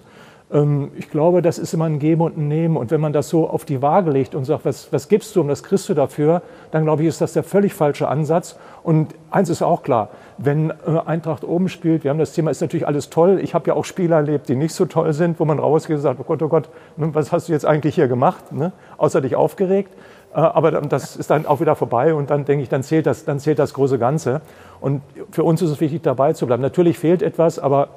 [0.51, 2.77] Ähm, ich glaube, das ist immer ein Geben und ein Nehmen.
[2.77, 5.41] Und wenn man das so auf die Waage legt und sagt, was, was gibst du
[5.41, 8.57] und was kriegst du dafür, dann glaube ich, ist das der völlig falsche Ansatz.
[8.83, 10.09] Und eins ist auch klar,
[10.41, 10.73] wenn äh,
[11.05, 13.39] Eintracht oben spielt, wir haben das Thema, ist natürlich alles toll.
[13.43, 16.01] Ich habe ja auch Spieler erlebt, die nicht so toll sind, wo man rausgeht und
[16.01, 18.51] sagt, oh Gott, oh Gott, ne, was hast du jetzt eigentlich hier gemacht?
[18.51, 18.71] Ne?
[18.97, 19.93] Außer dich aufgeregt.
[20.33, 23.25] Äh, aber das ist dann auch wieder vorbei und dann denke ich, dann zählt, das,
[23.25, 24.41] dann zählt das große Ganze.
[24.79, 26.61] Und für uns ist es wichtig, dabei zu bleiben.
[26.61, 27.89] Natürlich fehlt etwas, aber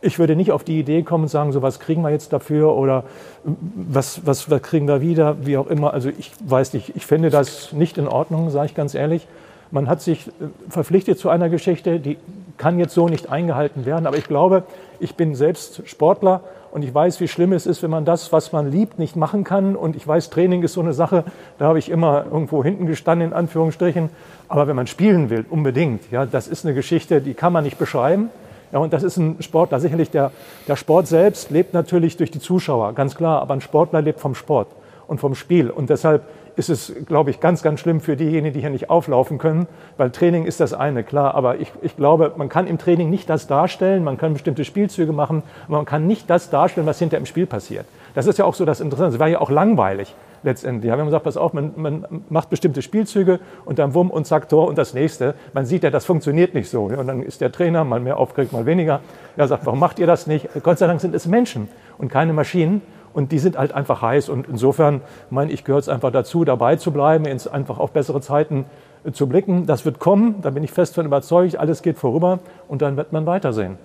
[0.00, 2.76] ich würde nicht auf die Idee kommen und sagen, so was kriegen wir jetzt dafür
[2.76, 3.04] oder
[3.44, 5.92] was, was, was kriegen wir wieder, wie auch immer.
[5.92, 9.26] Also ich weiß nicht, ich finde das nicht in Ordnung, sage ich ganz ehrlich.
[9.72, 10.30] Man hat sich äh,
[10.68, 12.18] verpflichtet zu einer Geschichte, die
[12.58, 14.06] kann jetzt so nicht eingehalten werden.
[14.06, 14.64] Aber ich glaube,
[15.00, 18.52] ich bin selbst Sportler und ich weiß, wie schlimm es ist, wenn man das, was
[18.52, 19.74] man liebt, nicht machen kann.
[19.74, 21.24] Und ich weiß, Training ist so eine Sache,
[21.58, 24.10] da habe ich immer irgendwo hinten gestanden, in Anführungsstrichen.
[24.48, 27.78] Aber wenn man spielen will, unbedingt, ja, das ist eine Geschichte, die kann man nicht
[27.78, 28.28] beschreiben.
[28.72, 29.80] Ja, und das ist ein Sportler.
[29.80, 30.32] Sicherlich der,
[30.68, 33.40] der Sport selbst lebt natürlich durch die Zuschauer, ganz klar.
[33.40, 34.68] Aber ein Sportler lebt vom Sport
[35.08, 35.70] und vom Spiel.
[35.70, 36.22] Und deshalb,
[36.56, 40.10] ist es, glaube ich, ganz, ganz schlimm für diejenigen, die hier nicht auflaufen können, weil
[40.10, 43.46] Training ist das eine, klar, aber ich, ich glaube, man kann im Training nicht das
[43.46, 47.26] darstellen, man kann bestimmte Spielzüge machen, aber man kann nicht das darstellen, was hinter im
[47.26, 47.86] Spiel passiert.
[48.14, 50.90] Das ist ja auch so das Interessante, es war ja auch langweilig letztendlich.
[50.90, 54.48] Wir haben gesagt, pass auf, man, man, macht bestimmte Spielzüge und dann wumm und zack
[54.48, 55.34] Tor und das nächste.
[55.52, 56.84] Man sieht ja, das funktioniert nicht so.
[56.84, 59.00] Und dann ist der Trainer mal mehr aufgeregt, mal weniger.
[59.36, 60.48] Er sagt, warum macht ihr das nicht?
[60.62, 62.82] Gott sei Dank sind es Menschen und keine Maschinen.
[63.14, 64.28] Und die sind halt einfach heiß.
[64.28, 68.64] Und insofern meine ich, gehört es einfach dazu, dabei zu bleiben, einfach auf bessere Zeiten
[69.04, 69.66] äh, zu blicken.
[69.66, 71.56] Das wird kommen, da bin ich fest von überzeugt.
[71.56, 73.78] Alles geht vorüber und dann wird man weitersehen.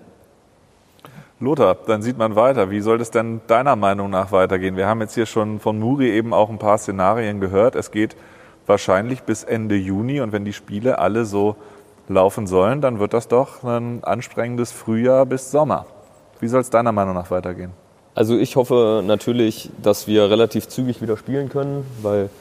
[1.39, 2.71] Lothar, dann sieht man weiter.
[2.71, 4.75] Wie soll es denn deiner Meinung nach weitergehen?
[4.75, 7.75] Wir haben jetzt hier schon von Muri eben auch ein paar Szenarien gehört.
[7.75, 8.15] Es geht
[8.65, 11.55] wahrscheinlich bis Ende Juni und wenn die Spiele alle so
[12.07, 15.85] laufen sollen, dann wird das doch ein anstrengendes Frühjahr bis Sommer.
[16.39, 17.71] Wie soll es deiner Meinung nach weitergehen?
[18.17, 22.31] Also ich hoffe natürlich, dass wir relativ zügig wieder spielen können, weil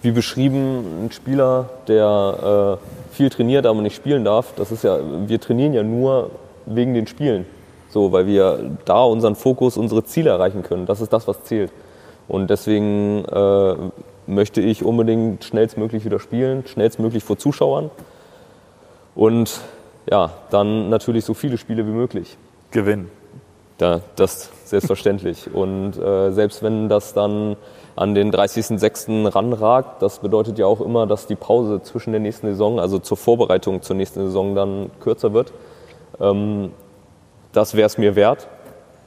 [0.00, 5.00] wie beschrieben, ein Spieler, der äh, viel trainiert, aber nicht spielen darf, das ist ja,
[5.26, 6.30] wir trainieren ja nur
[6.66, 7.44] wegen den Spielen.
[7.88, 10.86] So, weil wir da unseren Fokus, unsere Ziele erreichen können.
[10.86, 11.72] Das ist das, was zählt.
[12.28, 13.74] Und deswegen äh,
[14.28, 17.90] möchte ich unbedingt schnellstmöglich wieder spielen, schnellstmöglich vor Zuschauern.
[19.16, 19.60] Und
[20.08, 22.36] ja, dann natürlich so viele Spiele wie möglich.
[22.70, 23.10] Gewinnen.
[23.80, 25.52] Ja, das selbstverständlich.
[25.52, 27.56] Und äh, selbst wenn das dann
[27.94, 29.34] an den 30.06.
[29.34, 33.16] ranragt, das bedeutet ja auch immer, dass die Pause zwischen der nächsten Saison, also zur
[33.16, 35.52] Vorbereitung zur nächsten Saison, dann kürzer wird.
[36.20, 36.72] Ähm,
[37.52, 38.48] das wäre es mir wert,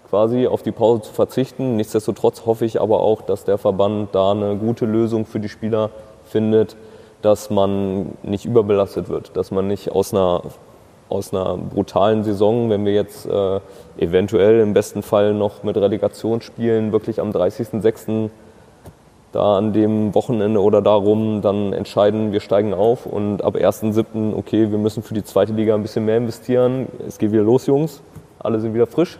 [0.10, 1.75] quasi auf die Pause zu verzichten.
[1.75, 5.91] Nichtsdestotrotz hoffe ich aber auch, dass der Verband da eine gute Lösung für die Spieler
[6.25, 6.75] findet,
[7.21, 10.41] dass man nicht überbelastet wird, dass man nicht aus einer,
[11.10, 13.60] aus einer brutalen Saison, wenn wir jetzt äh,
[13.98, 18.30] eventuell im besten Fall noch mit Relegation spielen, wirklich am 30.06.
[19.32, 24.36] da an dem Wochenende oder darum dann entscheiden, wir steigen auf und ab 1.07.
[24.36, 26.88] okay, wir müssen für die zweite Liga ein bisschen mehr investieren.
[27.08, 28.02] Es geht wieder los, Jungs
[28.39, 29.19] alle sind wieder frisch.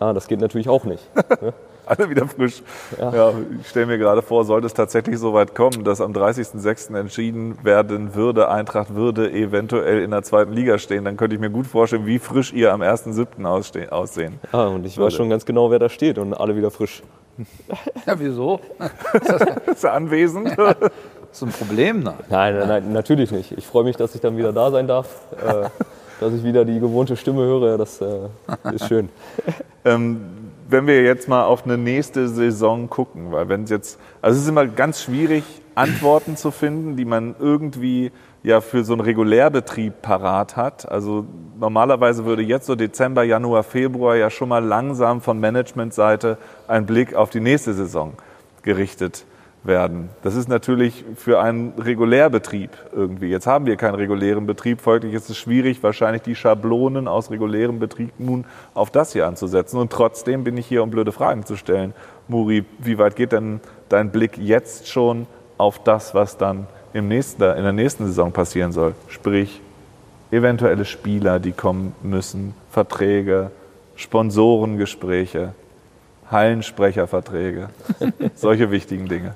[0.00, 1.02] Ja, das geht natürlich auch nicht.
[1.42, 1.52] Ne?
[1.98, 2.62] alle wieder frisch.
[2.98, 3.14] Ja.
[3.14, 6.98] ja ich stelle mir gerade vor, sollte es tatsächlich so weit kommen, dass am 30.06.
[6.98, 11.50] entschieden werden würde, Eintracht würde eventuell in der zweiten Liga stehen, dann könnte ich mir
[11.50, 13.88] gut vorstellen, wie frisch ihr am 1.07.
[13.88, 14.40] aussehen.
[14.52, 15.06] Ja, und ich würde.
[15.06, 17.02] weiß schon ganz genau, wer da steht und alle wieder frisch.
[18.06, 18.60] Ja, wieso?
[19.66, 20.56] ist er anwesend?
[20.56, 20.74] Ja.
[21.30, 22.00] Ist ein Problem?
[22.00, 22.14] Nein.
[22.30, 23.52] nein, nein, nein, natürlich nicht.
[23.52, 25.06] Ich freue mich, dass ich dann wieder da sein darf.
[25.36, 25.68] Äh,
[26.20, 28.28] dass ich wieder die gewohnte Stimme höre, das äh,
[28.72, 29.10] ist schön.
[29.84, 34.36] ähm, wenn wir jetzt mal auf eine nächste Saison gucken, weil wenn es jetzt, also
[34.36, 38.10] es ist immer ganz schwierig, Antworten zu finden, die man irgendwie
[38.42, 40.90] ja für so einen Regulärbetrieb parat hat.
[40.90, 41.26] Also
[41.58, 47.14] normalerweise würde jetzt so Dezember, Januar, Februar ja schon mal langsam von Managementseite ein Blick
[47.14, 48.14] auf die nächste Saison
[48.62, 49.26] gerichtet
[49.66, 50.10] werden.
[50.22, 53.28] Das ist natürlich für einen Regulärbetrieb irgendwie.
[53.28, 57.78] Jetzt haben wir keinen regulären Betrieb, folglich ist es schwierig, wahrscheinlich die Schablonen aus regulärem
[57.78, 59.78] Betrieb nun auf das hier anzusetzen.
[59.78, 61.94] Und trotzdem bin ich hier, um blöde Fragen zu stellen.
[62.28, 65.26] Muri, wie weit geht denn dein Blick jetzt schon
[65.58, 68.94] auf das, was dann im nächsten, in der nächsten Saison passieren soll?
[69.08, 69.60] Sprich,
[70.30, 73.50] eventuelle Spieler, die kommen müssen, Verträge,
[73.96, 75.54] Sponsorengespräche,
[76.30, 77.68] Hallensprecherverträge,
[78.34, 79.34] solche wichtigen Dinge.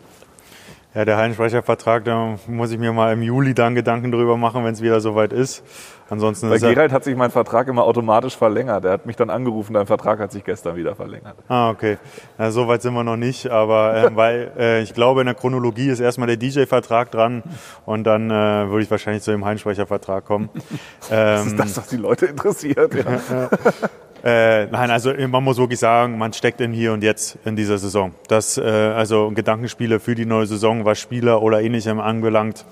[0.92, 4.74] Ja, der Hallensprechervertrag, da muss ich mir mal im Juli dann Gedanken drüber machen, wenn
[4.74, 5.62] es wieder soweit ist.
[6.08, 8.84] Ansonsten Bei Gerald hat sich mein Vertrag immer automatisch verlängert.
[8.84, 11.36] Er hat mich dann angerufen, dein Vertrag hat sich gestern wieder verlängert.
[11.46, 11.98] Ah, okay.
[12.36, 15.36] Ja, so weit sind wir noch nicht, aber äh, weil äh, ich glaube, in der
[15.36, 17.44] Chronologie ist erstmal der DJ-Vertrag dran
[17.86, 18.34] und dann äh,
[18.68, 20.48] würde ich wahrscheinlich zu dem Hallensprechervertrag kommen.
[21.08, 22.92] das ist das, was die Leute interessiert.
[22.94, 23.48] Ja.
[24.22, 27.78] Äh, nein, also man muss wirklich sagen, man steckt in hier und jetzt in dieser
[27.78, 28.12] Saison.
[28.28, 32.66] Das, äh, also Gedankenspiele für die neue Saison, was Spieler oder ähnlichem anbelangt,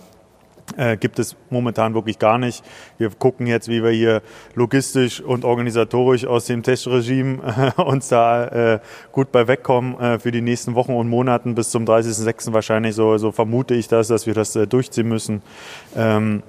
[0.77, 2.63] äh, gibt es momentan wirklich gar nicht.
[2.99, 4.23] Wir gucken jetzt, wie wir hier
[4.55, 8.81] logistisch und organisatorisch aus dem Testregime äh, uns da äh,
[9.13, 12.53] gut bei wegkommen äh, für die nächsten Wochen und Monaten bis zum 30.06.
[12.53, 12.95] wahrscheinlich.
[12.95, 15.43] So, so vermute ich das, dass wir das durchziehen müssen.
[15.97, 16.43] Ähm,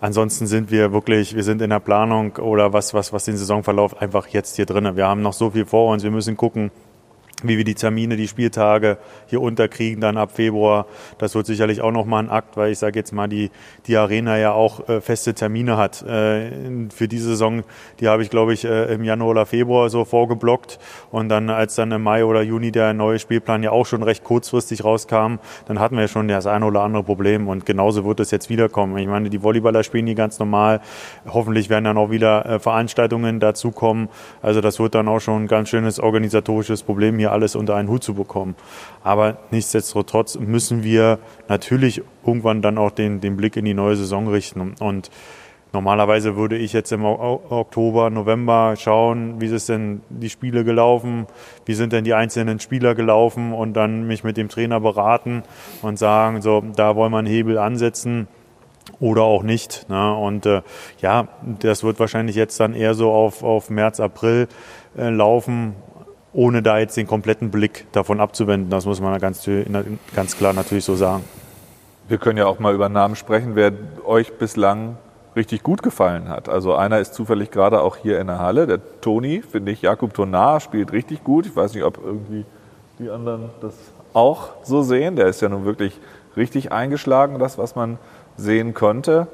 [0.00, 4.00] Ansonsten sind wir wirklich, wir sind in der Planung oder was, was, was den Saisonverlauf
[4.00, 4.96] einfach jetzt hier drinnen.
[4.96, 6.04] Wir haben noch so viel vor uns.
[6.04, 6.70] Wir müssen gucken,
[7.44, 10.86] wie wir die Termine, die Spieltage hier unterkriegen dann ab Februar.
[11.18, 13.50] Das wird sicherlich auch nochmal ein Akt, weil ich sage jetzt mal, die,
[13.86, 16.02] die Arena ja auch äh, feste Termine hat.
[16.02, 16.50] Äh,
[16.90, 17.62] für diese Saison,
[18.00, 20.78] die habe ich, glaube ich, äh, im Januar oder Februar so vorgeblockt.
[21.10, 24.24] Und dann, als dann im Mai oder Juni der neue Spielplan ja auch schon recht
[24.24, 27.46] kurzfristig rauskam, dann hatten wir schon das eine oder andere Problem.
[27.46, 28.96] Und genauso wird es jetzt wiederkommen.
[28.98, 30.80] Ich meine, die Volleyballer spielen die ganz normal.
[31.28, 34.08] Hoffentlich werden dann auch wieder äh, Veranstaltungen dazukommen.
[34.42, 37.76] Also das wird dann auch schon ein ganz schönes organisatorisches Problem hier hier alles unter
[37.76, 38.56] einen Hut zu bekommen.
[39.04, 41.18] Aber nichtsdestotrotz müssen wir
[41.48, 44.74] natürlich irgendwann dann auch den, den Blick in die neue Saison richten.
[44.80, 45.10] Und
[45.70, 51.26] Normalerweise würde ich jetzt im Oktober, November schauen, wie sind denn die Spiele gelaufen,
[51.66, 55.42] wie sind denn die einzelnen Spieler gelaufen und dann mich mit dem Trainer beraten
[55.82, 58.28] und sagen, so, da wollen wir einen Hebel ansetzen
[58.98, 59.88] oder auch nicht.
[59.90, 60.14] Ne?
[60.14, 60.62] Und äh,
[61.02, 61.28] ja,
[61.60, 64.48] das wird wahrscheinlich jetzt dann eher so auf, auf März, April
[64.96, 65.74] äh, laufen,
[66.32, 68.70] ohne da jetzt den kompletten Blick davon abzuwenden.
[68.70, 69.48] Das muss man ganz,
[70.14, 71.24] ganz klar natürlich so sagen.
[72.08, 73.72] Wir können ja auch mal über Namen sprechen, wer
[74.04, 74.96] euch bislang
[75.36, 76.48] richtig gut gefallen hat.
[76.48, 80.14] Also einer ist zufällig gerade auch hier in der Halle, der Toni, finde ich, Jakub
[80.14, 81.46] Tonar spielt richtig gut.
[81.46, 82.44] Ich weiß nicht, ob irgendwie
[82.98, 83.74] die anderen das
[84.14, 85.16] auch so sehen.
[85.16, 85.98] Der ist ja nun wirklich
[86.36, 87.98] richtig eingeschlagen, das, was man
[88.36, 89.28] sehen konnte.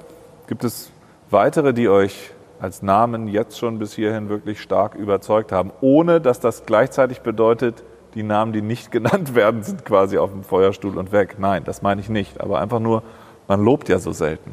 [0.46, 0.90] Gibt es
[1.30, 2.30] weitere, die euch
[2.60, 7.82] als Namen jetzt schon bis hierhin wirklich stark überzeugt haben, ohne dass das gleichzeitig bedeutet,
[8.14, 11.36] die Namen, die nicht genannt werden, sind quasi auf dem Feuerstuhl und weg.
[11.38, 12.40] Nein, das meine ich nicht.
[12.40, 13.02] Aber einfach nur,
[13.48, 14.52] man lobt ja so selten.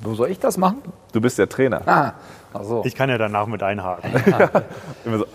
[0.00, 0.82] Wo soll ich das machen?
[1.12, 1.80] Du bist der Trainer.
[1.86, 2.12] Ah,
[2.62, 2.82] so.
[2.84, 4.10] Ich kann ja danach mit einhaken.
[5.04, 5.26] so.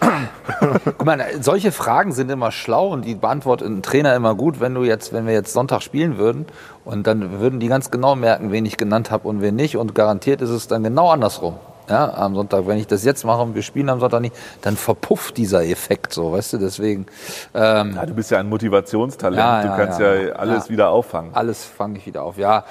[0.85, 4.73] Guck mal, solche Fragen sind immer schlau und die beantwortet ein Trainer immer gut, wenn
[4.73, 6.45] du jetzt, wenn wir jetzt Sonntag spielen würden
[6.85, 9.95] und dann würden die ganz genau merken, wen ich genannt habe und wen nicht und
[9.95, 11.55] garantiert ist es dann genau andersrum.
[11.89, 14.77] Ja, am Sonntag, wenn ich das jetzt mache und wir spielen am Sonntag nicht, dann
[14.77, 17.07] verpufft dieser Effekt so, weißt du, deswegen.
[17.55, 21.31] Ähm, ja, du bist ja ein Motivationstalent, ja, du kannst ja, ja alles wieder auffangen.
[21.33, 22.63] Alles fange ich wieder auf, ja.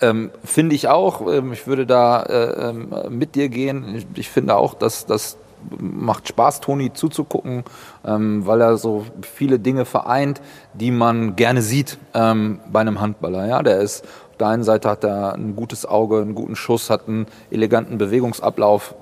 [0.00, 1.26] Ähm, finde ich auch.
[1.32, 3.94] Ähm, ich würde da äh, ähm, mit dir gehen.
[3.96, 5.38] Ich, ich, finde auch, dass das
[5.78, 7.64] macht Spaß, Toni zuzugucken,
[8.04, 10.40] ähm, weil er so viele Dinge vereint,
[10.74, 13.46] die man gerne sieht ähm, bei einem Handballer.
[13.46, 16.90] Ja, der ist auf der einen Seite hat er ein gutes Auge, einen guten Schuss,
[16.90, 18.94] hat einen eleganten Bewegungsablauf.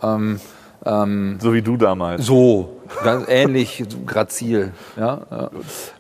[0.87, 2.27] Ähm, so wie du damals.
[2.27, 4.73] So, ganz ähnlich, grazil.
[4.97, 5.51] Ja, ja.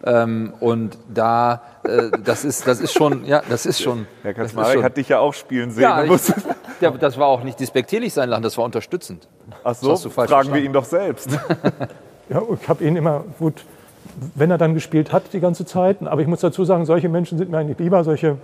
[0.05, 4.07] Ähm, und da, äh, das ist, das ist schon, ja, das ist schon.
[4.22, 5.82] Herr Kaczmarek hat dich ja auch spielen sehen.
[5.82, 6.20] Ja, ich,
[6.80, 9.26] ja, das war auch nicht despektierlich sein lassen, das war unterstützend.
[9.62, 10.55] Ach so, fragen verstanden.
[10.55, 11.30] wir ihn doch selbst.
[12.28, 13.64] ja, ich habe ihn immer gut,
[14.35, 16.03] wenn er dann gespielt hat die ganze Zeit.
[16.03, 18.37] Aber ich muss dazu sagen, solche Menschen sind mir eigentlich lieber, solche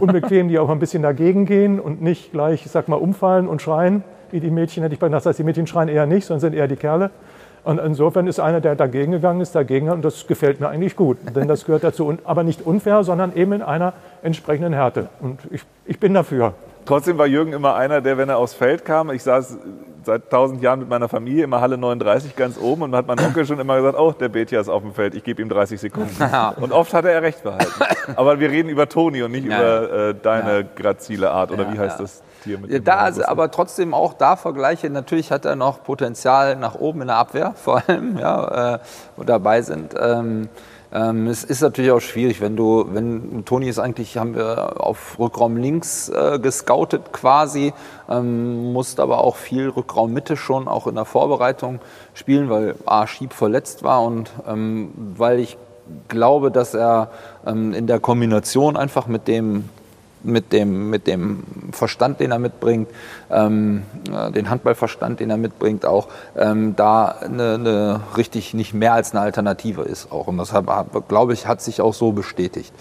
[0.00, 3.62] unbequem, die auch ein bisschen dagegen gehen und nicht gleich, ich sag mal, umfallen und
[3.62, 6.54] schreien wie die Mädchen, hätte ich beinahe gesagt, die Mädchen schreien eher nicht, sondern sind
[6.54, 7.10] eher die Kerle.
[7.64, 11.18] Und insofern ist einer, der dagegen gegangen ist, dagegen und das gefällt mir eigentlich gut.
[11.36, 15.08] Denn das gehört dazu, aber nicht unfair, sondern eben in einer entsprechenden Härte.
[15.20, 16.54] Und ich, ich bin dafür.
[16.84, 19.58] Trotzdem war Jürgen immer einer, der, wenn er aufs Feld kam, ich saß
[20.04, 23.46] seit tausend Jahren mit meiner Familie immer Halle 39 ganz oben und hat mein Onkel
[23.46, 26.16] schon immer gesagt, oh, der Betia ist auf dem Feld, ich gebe ihm 30 Sekunden.
[26.56, 27.72] und oft hat er recht behalten.
[28.16, 29.58] Aber wir reden über Toni und nicht ja.
[29.58, 30.66] über äh, deine ja.
[30.74, 32.22] grazile Art, oder ja, wie heißt das?
[32.42, 34.90] Tier mit dem da also, aber trotzdem auch da Vergleiche.
[34.90, 38.78] Natürlich hat er noch Potenzial nach oben in der Abwehr, vor allem, ja, äh,
[39.16, 39.94] wo dabei sind.
[39.98, 40.48] Ähm,
[40.92, 45.18] ähm, es ist natürlich auch schwierig, wenn du, wenn Toni ist eigentlich, haben wir auf
[45.18, 47.72] Rückraum links äh, gescoutet quasi,
[48.10, 51.80] ähm, musste aber auch viel Rückraum Mitte schon auch in der Vorbereitung
[52.12, 55.56] spielen, weil A Schieb verletzt war und ähm, weil ich
[56.08, 57.10] glaube, dass er
[57.46, 59.68] ähm, in der Kombination einfach mit dem
[60.24, 62.88] mit dem, mit dem Verstand, den er mitbringt,
[63.32, 68.92] ähm, äh, den Handballverstand, den er mitbringt, auch ähm, da eine, eine richtig nicht mehr
[68.92, 70.26] als eine Alternative ist auch.
[70.26, 70.52] Und das
[71.08, 72.72] glaube ich, hat sich auch so bestätigt.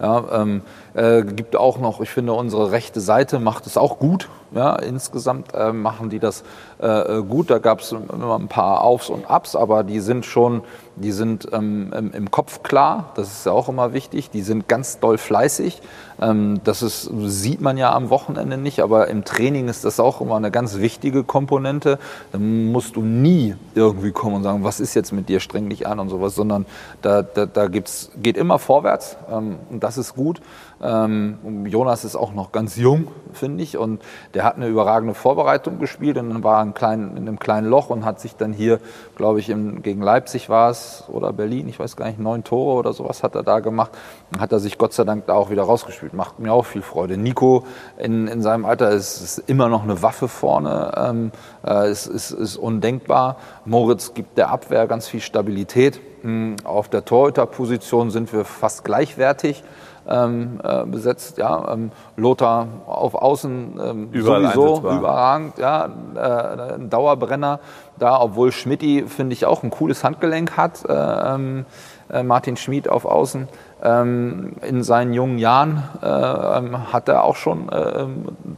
[0.00, 0.62] Ja, ähm,
[0.94, 4.28] äh, gibt auch noch, ich finde, unsere rechte Seite macht es auch gut.
[4.52, 6.42] Ja, insgesamt äh, machen die das
[6.78, 7.50] äh gut.
[7.50, 10.62] Da gab es immer ein paar Aufs und Abs, aber die sind schon,
[10.96, 13.10] die sind ähm, im, im, Kopf klar.
[13.14, 14.30] Das ist ja auch immer wichtig.
[14.30, 15.80] Die sind ganz doll fleißig.
[16.20, 20.20] Ähm, das ist, sieht man ja am Wochenende nicht, aber im Training ist das auch
[20.20, 21.98] immer eine ganz wichtige Komponente.
[22.32, 25.86] Da musst du nie irgendwie kommen und sagen, was ist jetzt mit dir, streng dich
[25.86, 26.66] an und sowas, sondern
[27.02, 30.40] da, da, da gibt's, geht immer vorwärts ähm, und das ist gut.
[30.82, 34.02] Ähm, Jonas ist auch noch ganz jung, finde ich, und
[34.34, 37.90] der hat eine überragende Vorbereitung gespielt und dann war in, kleinen, in einem kleinen Loch
[37.90, 38.78] und hat sich dann hier,
[39.16, 42.78] glaube ich, im, gegen Leipzig war es oder Berlin, ich weiß gar nicht, neun Tore
[42.78, 43.92] oder sowas hat er da gemacht.
[44.30, 46.14] Dann hat er sich Gott sei Dank da auch wieder rausgespielt.
[46.14, 47.16] Macht mir auch viel Freude.
[47.16, 47.64] Nico
[47.98, 51.32] in, in seinem Alter ist, ist immer noch eine Waffe vorne, ähm,
[51.66, 53.36] äh, ist, ist, ist undenkbar.
[53.64, 56.00] Moritz gibt der Abwehr ganz viel Stabilität.
[56.22, 59.62] Hm, auf der Torhüterposition sind wir fast gleichwertig
[60.10, 61.38] ähm, äh, besetzt.
[61.38, 67.60] Ja, ähm, Lothar auf Außen ähm, sowieso überragend, ja, äh, ein Dauerbrenner
[67.98, 70.84] da, obwohl Schmidti, finde ich, auch ein cooles Handgelenk hat.
[70.88, 71.66] Äh, ähm,
[72.10, 73.48] äh, Martin Schmid auf Außen.
[73.82, 78.06] Ähm, in seinen jungen Jahren äh, ähm, hat er auch schon äh,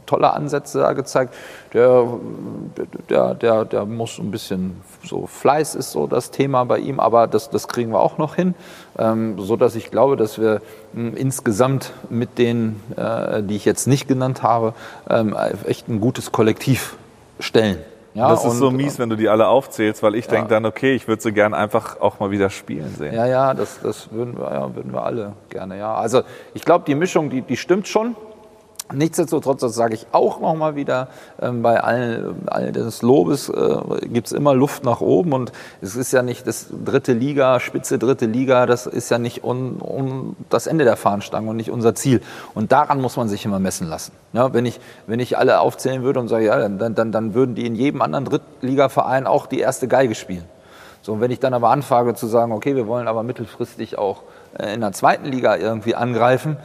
[0.05, 1.33] tolle Ansätze da gezeigt.
[1.73, 2.05] Der,
[3.09, 7.27] der, der, der muss ein bisschen so Fleiß ist so das Thema bei ihm, aber
[7.27, 8.53] das, das kriegen wir auch noch hin,
[8.97, 10.61] ähm, so dass ich glaube, dass wir
[10.95, 14.73] ähm, insgesamt mit denen, äh, die ich jetzt nicht genannt habe,
[15.09, 16.97] ähm, echt ein gutes Kollektiv
[17.39, 17.77] stellen.
[18.13, 20.31] Ja, das ist so mies, wenn du die alle aufzählst, weil ich ja.
[20.31, 23.13] denke dann, okay, ich würde sie gern einfach auch mal wieder spielen sehen.
[23.13, 25.95] Ja, ja, das, das würden, wir, ja, würden wir alle gerne, ja.
[25.95, 26.21] Also
[26.53, 28.15] ich glaube, die Mischung, die, die stimmt schon.
[28.91, 31.07] Nichtsdestotrotz, das sage ich auch nochmal wieder,
[31.41, 33.77] ähm, bei all, all des Lobes äh,
[34.07, 37.97] gibt es immer Luft nach oben und es ist ja nicht das dritte Liga, spitze
[37.97, 41.95] dritte Liga, das ist ja nicht un, un, das Ende der Fahnenstange und nicht unser
[41.95, 42.21] Ziel.
[42.53, 44.11] Und daran muss man sich immer messen lassen.
[44.33, 47.55] Ja, wenn, ich, wenn ich alle aufzählen würde und sage, ja, dann, dann, dann würden
[47.55, 50.45] die in jedem anderen Drittligaverein auch die erste Geige spielen.
[51.01, 54.23] So, und wenn ich dann aber anfange zu sagen, okay, wir wollen aber mittelfristig auch
[54.57, 56.57] äh, in der zweiten Liga irgendwie angreifen,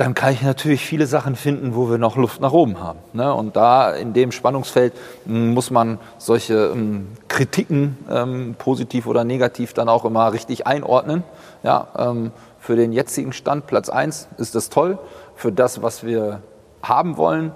[0.00, 2.98] dann kann ich natürlich viele Sachen finden, wo wir noch Luft nach oben haben.
[3.12, 3.34] Ne?
[3.34, 4.94] Und da in dem Spannungsfeld
[5.26, 11.22] hm, muss man solche ähm, Kritiken, ähm, positiv oder negativ, dann auch immer richtig einordnen.
[11.62, 14.98] Ja, ähm, für den jetzigen Stand, Platz 1, ist das toll.
[15.36, 16.40] Für das, was wir
[16.82, 17.52] haben wollen,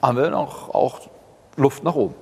[0.00, 1.00] haben wir noch auch
[1.56, 2.14] Luft nach oben.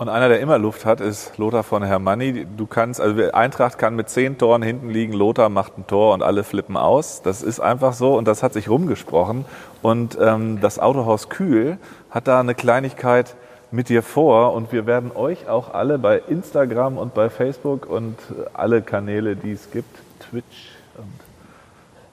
[0.00, 2.46] Und einer, der immer Luft hat, ist Lothar von Hermanni.
[2.56, 6.22] Du kannst, also Eintracht kann mit zehn Toren hinten liegen, Lothar macht ein Tor und
[6.22, 7.20] alle flippen aus.
[7.20, 9.44] Das ist einfach so und das hat sich rumgesprochen.
[9.82, 11.76] Und ähm, das Autohaus Kühl
[12.08, 13.36] hat da eine Kleinigkeit
[13.70, 18.16] mit dir vor und wir werden euch auch alle bei Instagram und bei Facebook und
[18.54, 21.12] alle Kanäle, die es gibt, Twitch und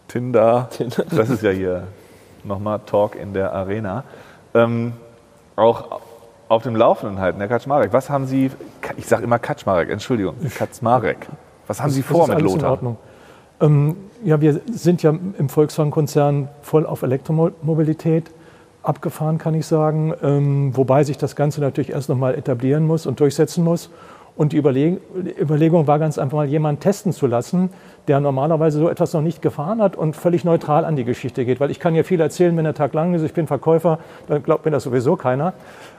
[0.09, 1.05] Tinder, Tinder.
[1.09, 1.87] das ist ja hier
[2.43, 4.03] nochmal Talk in der Arena,
[4.53, 4.91] ähm,
[5.55, 6.01] auch
[6.49, 7.93] auf dem Laufenden halten, Herr Kaczmarek.
[7.93, 8.51] Was haben Sie,
[8.97, 11.27] ich sage immer Kaczmarek, Entschuldigung, Kaczmarek.
[11.67, 12.79] Was haben Sie das, vor das mit Lothar?
[13.59, 18.31] Ähm, ja, wir sind ja im Volkswagen-Konzern voll auf Elektromobilität
[18.83, 20.13] abgefahren, kann ich sagen.
[20.21, 23.89] Ähm, wobei sich das Ganze natürlich erst nochmal etablieren muss und durchsetzen muss.
[24.37, 25.01] Und die Überleg
[25.41, 27.71] Überlegung war ganz einfach mal, jemanden testen zu lassen,
[28.07, 31.59] der normalerweise so etwas noch nicht gefahren hat und völlig neutral an die Geschichte geht.
[31.59, 34.43] Weil ich kann ja viel erzählen, wenn der Tag lang ist, ich bin Verkäufer, dann
[34.43, 35.53] glaubt mir das sowieso keiner.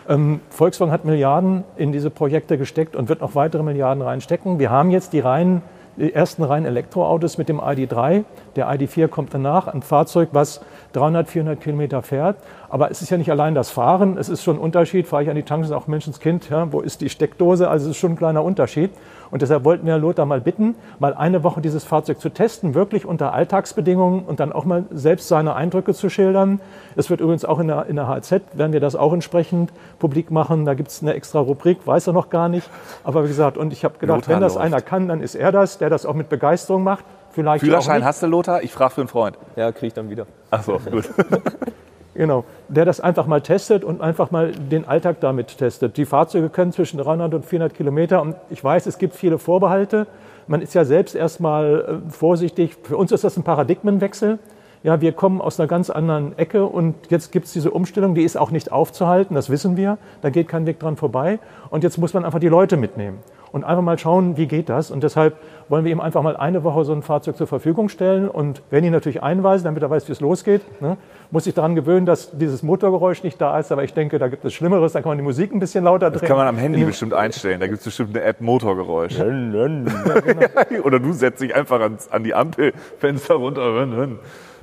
[0.08, 4.60] Ähm, Volkswagen hat Milliarden in diese Projekte gesteckt und wird noch weitere Milliarden reinstecken.
[4.60, 5.62] Wir haben jetzt die reinen
[5.98, 8.24] die ersten reinen Elektroautos mit dem ID3.
[8.56, 10.60] Der ID4 kommt danach, ein Fahrzeug, was
[10.92, 12.36] 300, 400 Kilometer fährt.
[12.70, 15.06] Aber es ist ja nicht allein das Fahren, es ist schon ein Unterschied.
[15.06, 17.68] Fahre ich an die Tankstelle, auch Menschenskind, ja, wo ist die Steckdose?
[17.68, 18.90] Also es ist schon ein kleiner Unterschied.
[19.30, 23.04] Und deshalb wollten wir Lothar mal bitten, mal eine Woche dieses Fahrzeug zu testen, wirklich
[23.06, 26.60] unter Alltagsbedingungen und dann auch mal selbst seine Eindrücke zu schildern.
[26.96, 30.30] Es wird übrigens auch in der, in der HZ, werden wir das auch entsprechend publik
[30.30, 30.64] machen.
[30.64, 32.68] Da gibt es eine extra Rubrik, weiß er noch gar nicht.
[33.04, 34.66] Aber wie gesagt, und ich habe gedacht, Lothar wenn das läuft.
[34.66, 37.04] einer kann, dann ist er das, der das auch mit Begeisterung macht.
[37.30, 38.62] Vielleicht Führerschein hast du, Lothar?
[38.62, 39.38] Ich frage für einen Freund.
[39.56, 40.26] Ja, kriege ich dann wieder.
[40.50, 41.08] Ach so, gut.
[42.14, 45.96] Genau, der das einfach mal testet und einfach mal den Alltag damit testet.
[45.96, 50.06] Die Fahrzeuge können zwischen 300 und 400 Kilometer und ich weiß, es gibt viele Vorbehalte.
[50.46, 52.76] Man ist ja selbst erstmal äh, vorsichtig.
[52.82, 54.38] Für uns ist das ein Paradigmenwechsel.
[54.82, 58.22] Ja, wir kommen aus einer ganz anderen Ecke und jetzt gibt es diese Umstellung, die
[58.22, 59.98] ist auch nicht aufzuhalten, das wissen wir.
[60.22, 61.40] Da geht kein Weg dran vorbei.
[61.70, 63.18] Und jetzt muss man einfach die Leute mitnehmen
[63.52, 64.90] und einfach mal schauen, wie geht das.
[64.90, 65.36] Und deshalb
[65.68, 68.84] wollen wir ihm einfach mal eine Woche so ein Fahrzeug zur Verfügung stellen und werden
[68.84, 70.62] ihn natürlich einweisen, damit er weiß, wie es losgeht.
[70.80, 70.96] Ne?
[71.30, 74.46] Muss sich daran gewöhnen, dass dieses Motorgeräusch nicht da ist, aber ich denke, da gibt
[74.46, 76.20] es Schlimmeres, da kann man die Musik ein bisschen lauter drehen.
[76.20, 79.18] Das kann man am Handy bestimmt einstellen, da gibt es bestimmt eine App Motorgeräusch.
[79.18, 80.84] ja, genau.
[80.84, 83.88] Oder du setzt dich einfach ans, an die Ampelfenster runter.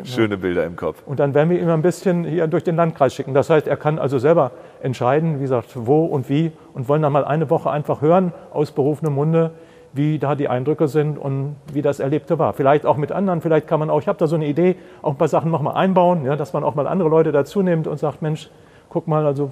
[0.03, 1.03] Schöne Bilder im Kopf.
[1.05, 3.33] Und dann werden wir ihn ein bisschen hier durch den Landkreis schicken.
[3.33, 4.51] Das heißt, er kann also selber
[4.81, 8.71] entscheiden, wie gesagt, wo und wie und wollen dann mal eine Woche einfach hören aus
[8.71, 9.51] berufenem Munde,
[9.95, 12.53] wie da die Eindrücke sind und wie das Erlebte war.
[12.53, 15.11] Vielleicht auch mit anderen, vielleicht kann man auch, ich habe da so eine Idee, auch
[15.11, 17.97] ein paar Sachen nochmal einbauen, ja, dass man auch mal andere Leute dazu nimmt und
[17.97, 18.49] sagt, Mensch,
[18.89, 19.51] guck mal, also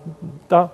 [0.50, 0.72] da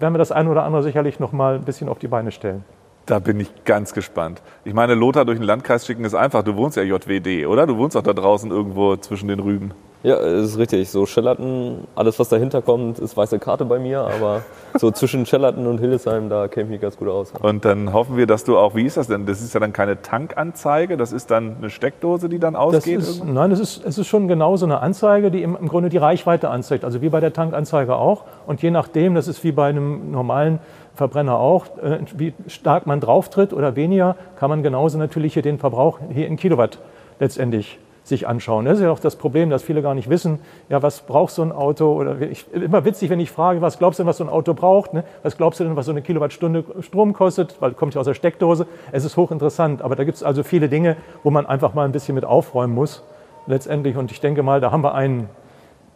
[0.00, 2.64] werden wir das eine oder andere sicherlich nochmal ein bisschen auf die Beine stellen.
[3.06, 4.42] Da bin ich ganz gespannt.
[4.64, 6.42] Ich meine, Lothar durch den Landkreis schicken ist einfach.
[6.42, 7.66] Du wohnst ja JWD, oder?
[7.66, 9.72] Du wohnst auch da draußen irgendwo zwischen den Rüben.
[10.02, 10.90] Ja, ist richtig.
[10.90, 14.42] So Schellerton, alles was dahinter kommt, ist weiße Karte bei mir, aber
[14.76, 17.32] so zwischen Schellerton und Hildesheim, da kenne ich mich ganz gut aus.
[17.40, 19.26] Und dann hoffen wir, dass du auch, wie ist das denn?
[19.26, 22.98] Das ist ja dann keine Tankanzeige, das ist dann eine Steckdose, die dann ausgeht?
[22.98, 25.88] Ist, nein, es ist, es ist schon genau so eine Anzeige, die im, im Grunde
[25.88, 28.24] die Reichweite anzeigt, also wie bei der Tankanzeige auch.
[28.46, 30.58] Und je nachdem, das ist wie bei einem normalen
[30.96, 35.58] Verbrenner auch, äh, wie stark man drauftritt oder weniger, kann man genauso natürlich hier den
[35.58, 36.78] Verbrauch hier in Kilowatt
[37.20, 38.64] letztendlich sich anschauen.
[38.64, 41.42] Das ist ja auch das Problem, dass viele gar nicht wissen, ja, was braucht so
[41.42, 41.92] ein Auto?
[41.92, 44.54] Oder ich, immer witzig, wenn ich frage, was glaubst du denn, was so ein Auto
[44.54, 44.92] braucht?
[44.92, 45.04] Ne?
[45.22, 47.56] Was glaubst du denn, was so eine Kilowattstunde Strom kostet?
[47.60, 48.66] Weil kommt ja aus der Steckdose.
[48.90, 49.82] Es ist hochinteressant.
[49.82, 52.74] Aber da gibt es also viele Dinge, wo man einfach mal ein bisschen mit aufräumen
[52.74, 53.04] muss,
[53.46, 53.96] letztendlich.
[53.96, 55.28] Und ich denke mal, da haben wir einen,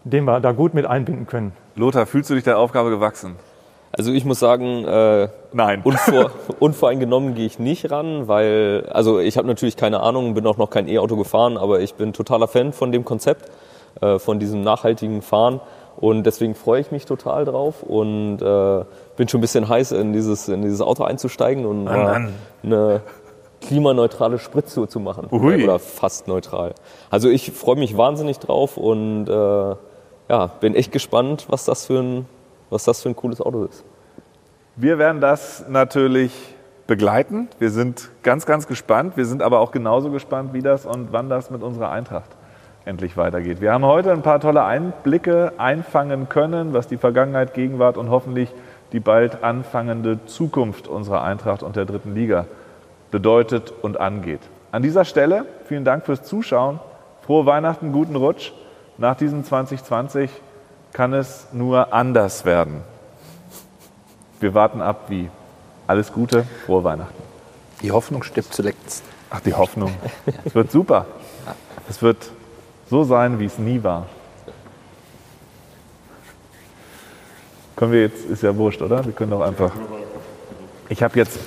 [0.04, 1.52] den wir da gut mit einbinden können.
[1.74, 3.36] Lothar, fühlst du dich der Aufgabe gewachsen?
[3.97, 5.80] Also ich muss sagen, äh, Nein.
[5.84, 10.59] Unvor, unvoreingenommen gehe ich nicht ran, weil, also ich habe natürlich keine Ahnung, bin auch
[10.59, 13.51] noch kein E-Auto gefahren, aber ich bin totaler Fan von dem Konzept,
[14.01, 15.61] äh, von diesem nachhaltigen Fahren
[15.97, 18.84] und deswegen freue ich mich total drauf und äh,
[19.16, 22.34] bin schon ein bisschen heiß, in dieses, in dieses Auto einzusteigen und Mann.
[22.62, 23.01] eine
[23.62, 25.28] klimaneutrale Spritztour zu machen.
[25.30, 25.64] Ui.
[25.64, 26.74] Oder fast neutral.
[27.11, 29.74] Also ich freue mich wahnsinnig drauf und äh,
[30.28, 32.26] ja, bin echt gespannt, was das für ein,
[32.71, 33.85] was das für ein cooles Auto ist.
[34.77, 36.33] Wir werden das natürlich
[36.87, 37.49] begleiten.
[37.59, 39.17] Wir sind ganz, ganz gespannt.
[39.17, 42.31] Wir sind aber auch genauso gespannt, wie das und wann das mit unserer Eintracht
[42.85, 43.61] endlich weitergeht.
[43.61, 48.51] Wir haben heute ein paar tolle Einblicke einfangen können, was die Vergangenheit, Gegenwart und hoffentlich
[48.93, 52.47] die bald anfangende Zukunft unserer Eintracht und der dritten Liga
[53.11, 54.41] bedeutet und angeht.
[54.71, 56.79] An dieser Stelle vielen Dank fürs Zuschauen.
[57.23, 58.53] Frohe Weihnachten, guten Rutsch.
[58.99, 60.31] Nach diesem 2020
[60.97, 62.82] kann es nur anders werden.
[64.40, 65.28] Wir warten ab, wie.
[65.86, 67.22] Alles Gute, frohe Weihnachten.
[67.82, 69.05] Die Hoffnung stirbt zuletzt.
[69.28, 69.92] Ach, die Hoffnung.
[70.47, 71.05] Es wird super.
[71.86, 72.30] Es wird
[72.88, 74.07] so sein, wie es nie war.
[77.76, 79.05] Können wir jetzt, ist ja wurscht, oder?
[79.05, 79.72] Wir können doch einfach.
[80.88, 81.38] Ich habe jetzt